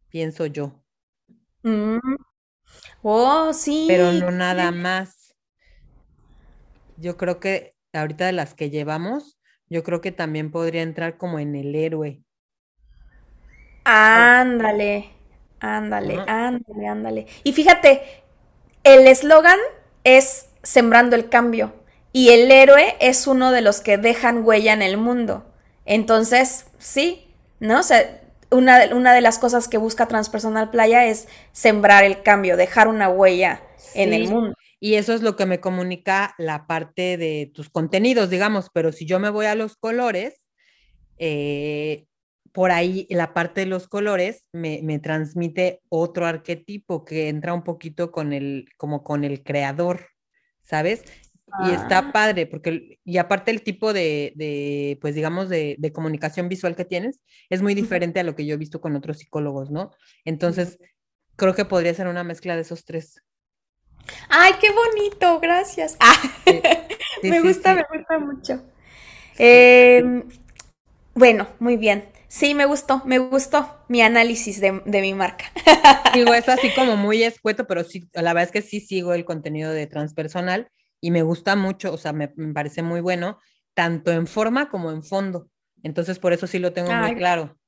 [0.10, 0.84] pienso yo.
[1.64, 2.00] Mm.
[3.02, 3.86] Oh, sí.
[3.88, 5.19] Pero no nada más
[7.00, 9.38] yo creo que ahorita de las que llevamos,
[9.70, 12.24] yo creo que también podría entrar como en el héroe.
[13.84, 15.12] Ándale.
[15.60, 17.28] Ándale, ándale, ándale.
[17.44, 18.02] Y fíjate,
[18.84, 19.60] el eslogan
[20.04, 21.74] es sembrando el cambio
[22.14, 25.46] y el héroe es uno de los que dejan huella en el mundo.
[25.86, 27.28] Entonces, sí,
[27.60, 27.80] ¿no?
[27.80, 28.22] O sea,
[28.52, 33.10] una, una de las cosas que busca Transpersonal Playa es sembrar el cambio, dejar una
[33.10, 33.62] huella
[33.94, 34.56] en el mundo.
[34.80, 39.06] Y eso es lo que me comunica la parte de tus contenidos, digamos, pero si
[39.06, 40.50] yo me voy a los colores,
[41.18, 42.06] eh,
[42.54, 47.64] por ahí la parte de los colores me, me, transmite otro arquetipo que entra un
[47.64, 50.08] poquito con el, como con el creador,
[50.64, 51.04] ¿sabes?
[51.66, 52.12] Y está ah.
[52.14, 56.86] padre, porque, y aparte el tipo de, de pues digamos, de, de, comunicación visual que
[56.86, 57.20] tienes
[57.50, 59.92] es muy diferente a lo que yo he visto con otros psicólogos, ¿no?
[60.26, 60.78] Entonces,
[61.36, 63.22] creo que podría ser una mezcla de esos tres.
[64.30, 65.98] Ay, qué bonito, gracias.
[67.22, 68.64] Ah, me gusta, me gusta mucho.
[69.38, 70.24] Em,
[71.14, 72.10] bueno, muy bien.
[72.28, 75.46] Sí, me gustó, me gustó mi análisis de, mi marca.
[76.14, 79.26] Digo, es así como muy escueto, pero sí, la verdad es que sí sigo el
[79.26, 80.70] contenido de transpersonal
[81.02, 83.40] y me gusta mucho, o sea, me, parece muy bueno,
[83.74, 85.50] tanto en forma como en fondo.
[85.84, 87.59] Entonces, por eso sí lo tengo muy claro.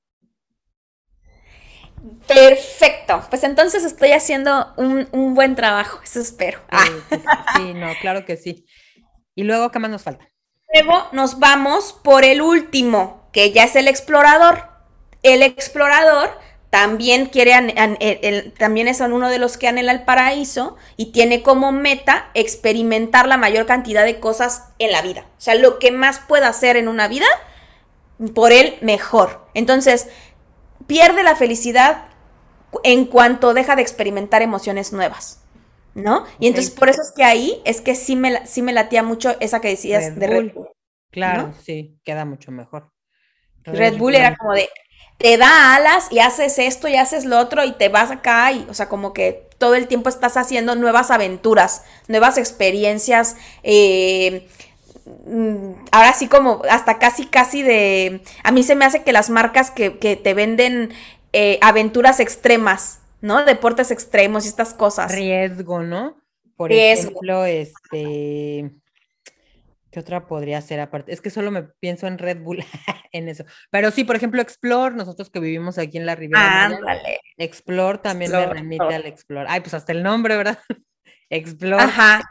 [2.28, 6.60] Perfecto, pues entonces estoy haciendo un, buen trabajo, eso espero.
[7.58, 8.66] sí, no, claro que sí.
[9.36, 10.28] Y luego, ¿qué más nos falta?
[10.74, 14.70] Luego nos vamos por el último, que ya es el explorador.
[15.24, 16.32] El explorador
[16.72, 17.54] también quiere,
[18.58, 23.36] también es uno de los que anhela el paraíso y tiene como meta experimentar la
[23.36, 25.26] mayor cantidad de cosas en la vida.
[25.38, 27.28] O sea, lo que más pueda hacer en una vida,
[28.34, 29.46] por él mejor.
[29.54, 30.08] Entonces,
[30.88, 32.06] pierde la felicidad
[32.84, 35.40] en cuanto deja de experimentar emociones nuevas.
[35.94, 36.26] ¿No?
[36.40, 39.36] Y entonces por eso es que ahí es que sí me, sí me latía mucho
[39.42, 40.70] esa que decías de Red Bull.
[41.12, 42.94] Claro, sí, queda mucho mejor.
[43.66, 44.70] Red Bull era como de,
[45.18, 48.66] te da alas y haces esto y haces lo otro y te vas acá y,
[48.70, 54.48] o sea, como que todo el tiempo estás haciendo nuevas aventuras, nuevas experiencias, eh,
[55.92, 59.72] ahora sí como hasta casi, casi de, a mí se me hace que las marcas
[59.72, 60.92] que, te venden
[61.34, 63.46] eh, aventuras extremas, ¿no?
[63.46, 65.14] Deportes extremos y estas cosas.
[65.14, 66.18] Riesgo, ¿no?
[66.56, 68.72] Por ejemplo, este
[69.92, 71.12] ¿Qué otra podría ser aparte?
[71.12, 72.64] Es que solo me pienso en Red Bull,
[73.12, 73.44] en eso.
[73.70, 76.66] Pero sí, por ejemplo, Explore, nosotros que vivimos aquí en la Riviera.
[76.66, 77.20] Ándale.
[77.38, 79.48] Explore también me remite al Explore.
[79.50, 80.60] Ay, pues hasta el nombre, ¿verdad?
[81.30, 81.84] Explore.
[81.84, 82.22] Ajá.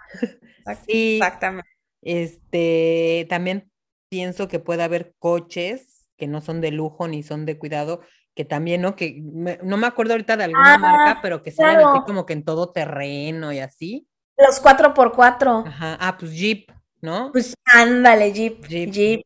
[0.86, 1.68] Sí, exactamente.
[2.02, 3.70] Este, también
[4.08, 8.00] pienso que puede haber coches que no son de lujo ni son de cuidado,
[8.34, 8.94] que también, ¿no?
[8.94, 12.34] Que no me acuerdo ahorita de alguna marca, ah, pero que se así como que
[12.34, 14.06] en todo terreno y así.
[14.36, 15.66] Los 4x4.
[15.66, 15.96] Ajá.
[15.98, 16.70] Ah, pues Jeep.
[17.00, 17.30] ¿no?
[17.32, 18.66] Pues ándale, Jeep.
[18.66, 19.22] Jeep.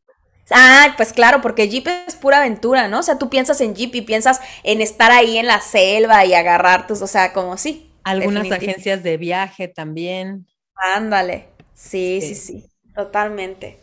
[0.51, 2.99] Ah, pues claro, porque Jeep es pura aventura, ¿no?
[2.99, 6.33] O sea, tú piensas en Jeep y piensas en estar ahí en la selva y
[6.33, 7.91] agarrar tus, o sea, como sí.
[8.03, 10.45] Algunas agencias de viaje también.
[10.75, 11.54] Ándale.
[11.75, 12.65] Sí, sí, sí,
[12.95, 13.79] totalmente.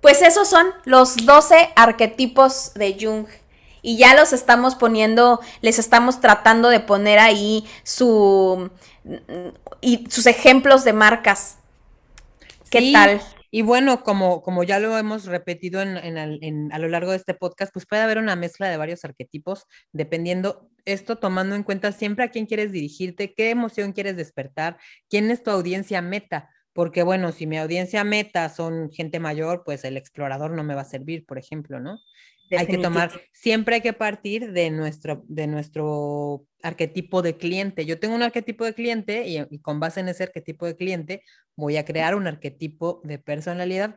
[0.00, 3.26] Pues esos son los 12 arquetipos de Jung.
[3.82, 8.70] Y ya los estamos poniendo, les estamos tratando de poner ahí su
[9.82, 11.58] y sus ejemplos de marcas
[12.70, 13.20] ¿Qué tal?
[13.50, 17.72] Y bueno, como, como ya lo hemos repetido en, a lo largo de este podcast,
[17.72, 22.30] pues puede haber una mezcla de varios arquetipos, dependiendo esto tomando en cuenta siempre a
[22.30, 24.76] quién quieres dirigirte, qué emoción quieres despertar,
[25.08, 26.50] quién es tu audiencia meta.
[26.74, 30.82] Porque bueno, si mi audiencia meta son gente mayor, pues el explorador no me va
[30.82, 31.98] a servir, por ejemplo, ¿no?
[32.50, 37.86] Hay que tomar, siempre hay que partir de nuestro, de nuestro arquetipo de cliente.
[37.86, 41.22] Yo tengo un arquetipo de cliente y, con base en ese arquetipo de cliente
[41.56, 43.96] voy a crear un arquetipo de personalidad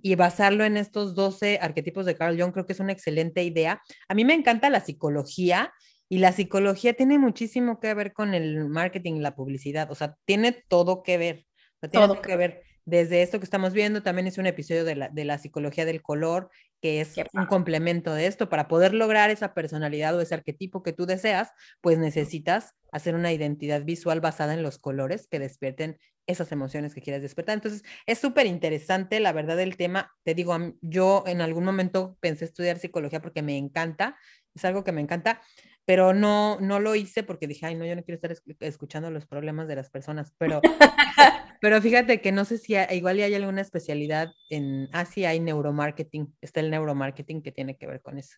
[0.00, 3.82] y basarlo en estos 12 arquetipos de Carl Jung creo que es una excelente idea.
[4.08, 5.72] A mí me encanta la psicología
[6.08, 10.16] y la psicología tiene muchísimo que ver con el marketing y la publicidad, o sea,
[10.24, 11.47] tiene todo que ver.
[11.80, 15.08] Tiene todo que ver desde esto que estamos viendo, también es un episodio de la,
[15.10, 16.48] de la psicología del color,
[16.80, 18.48] que es un complemento de esto.
[18.48, 21.50] Para poder lograr esa personalidad o ese arquetipo que tú deseas,
[21.82, 27.02] pues necesitas hacer una identidad visual basada en los colores que despierten esas emociones que
[27.02, 27.56] quieres despertar.
[27.56, 30.10] Entonces, es súper interesante, la verdad, el tema.
[30.24, 34.16] Te digo, yo en algún momento pensé estudiar psicología porque me encanta,
[34.54, 35.42] es algo que me encanta,
[35.88, 39.24] pero no, no lo hice porque dije, ay, no, yo no quiero estar escuchando los
[39.24, 40.60] problemas de las personas, pero,
[41.62, 46.36] pero fíjate que no sé si igual hay alguna especialidad en, ah, sí, hay neuromarketing,
[46.42, 48.36] está el neuromarketing que tiene que ver con eso.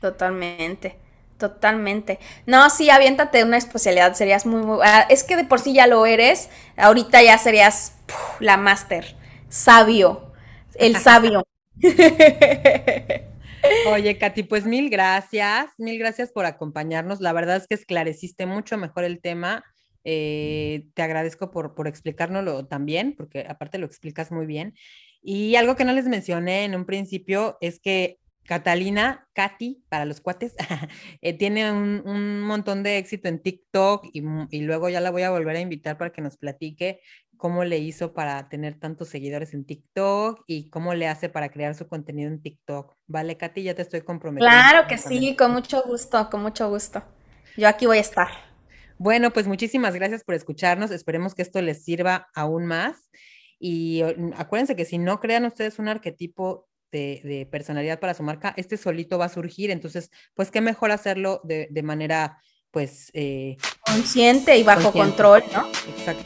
[0.00, 0.96] Totalmente.
[1.36, 2.20] Totalmente.
[2.46, 4.78] No, sí, aviéntate una especialidad, serías muy, muy...
[4.82, 7.98] Ah, es que de por sí ya lo eres, ahorita ya serías
[8.40, 9.14] la máster,
[9.50, 10.32] sabio,
[10.74, 11.44] el sabio.
[13.92, 17.20] Oye, Katy, pues mil gracias, mil gracias por acompañarnos.
[17.20, 19.64] La verdad es que esclareciste mucho mejor el tema.
[20.04, 24.74] Eh, te agradezco por, por explicárnoslo también, porque aparte lo explicas muy bien.
[25.22, 30.22] Y algo que no les mencioné en un principio es que Catalina, Katy, para los
[30.22, 30.54] cuates,
[31.20, 35.30] eh, tiene un, montón de éxito en TikTok y, y, luego ya la voy a
[35.30, 37.00] volver a invitar para que nos platique
[37.38, 41.74] cómo le hizo para tener tantos seguidores en TikTok y cómo le hace para crear
[41.74, 42.94] su contenido en TikTok.
[43.06, 44.54] Vale, Katy, ya te estoy comprometiendo.
[44.54, 47.02] Claro que sí, con mucho gusto, con mucho gusto.
[47.56, 48.28] Yo aquí voy a estar.
[48.98, 50.90] Bueno, pues muchísimas gracias por escucharnos.
[50.90, 53.08] Esperemos que esto les sirva aún más.
[53.60, 54.02] Y
[54.36, 59.18] acuérdense que si no crean ustedes un arquetipo de, personalidad para su marca, este solito
[59.18, 59.70] va a surgir.
[59.70, 62.38] Entonces, pues qué mejor hacerlo de, manera,
[62.70, 63.10] pues...
[63.14, 65.66] Eh, consciente y bajo control, ¿no?
[65.88, 66.16] Exacto.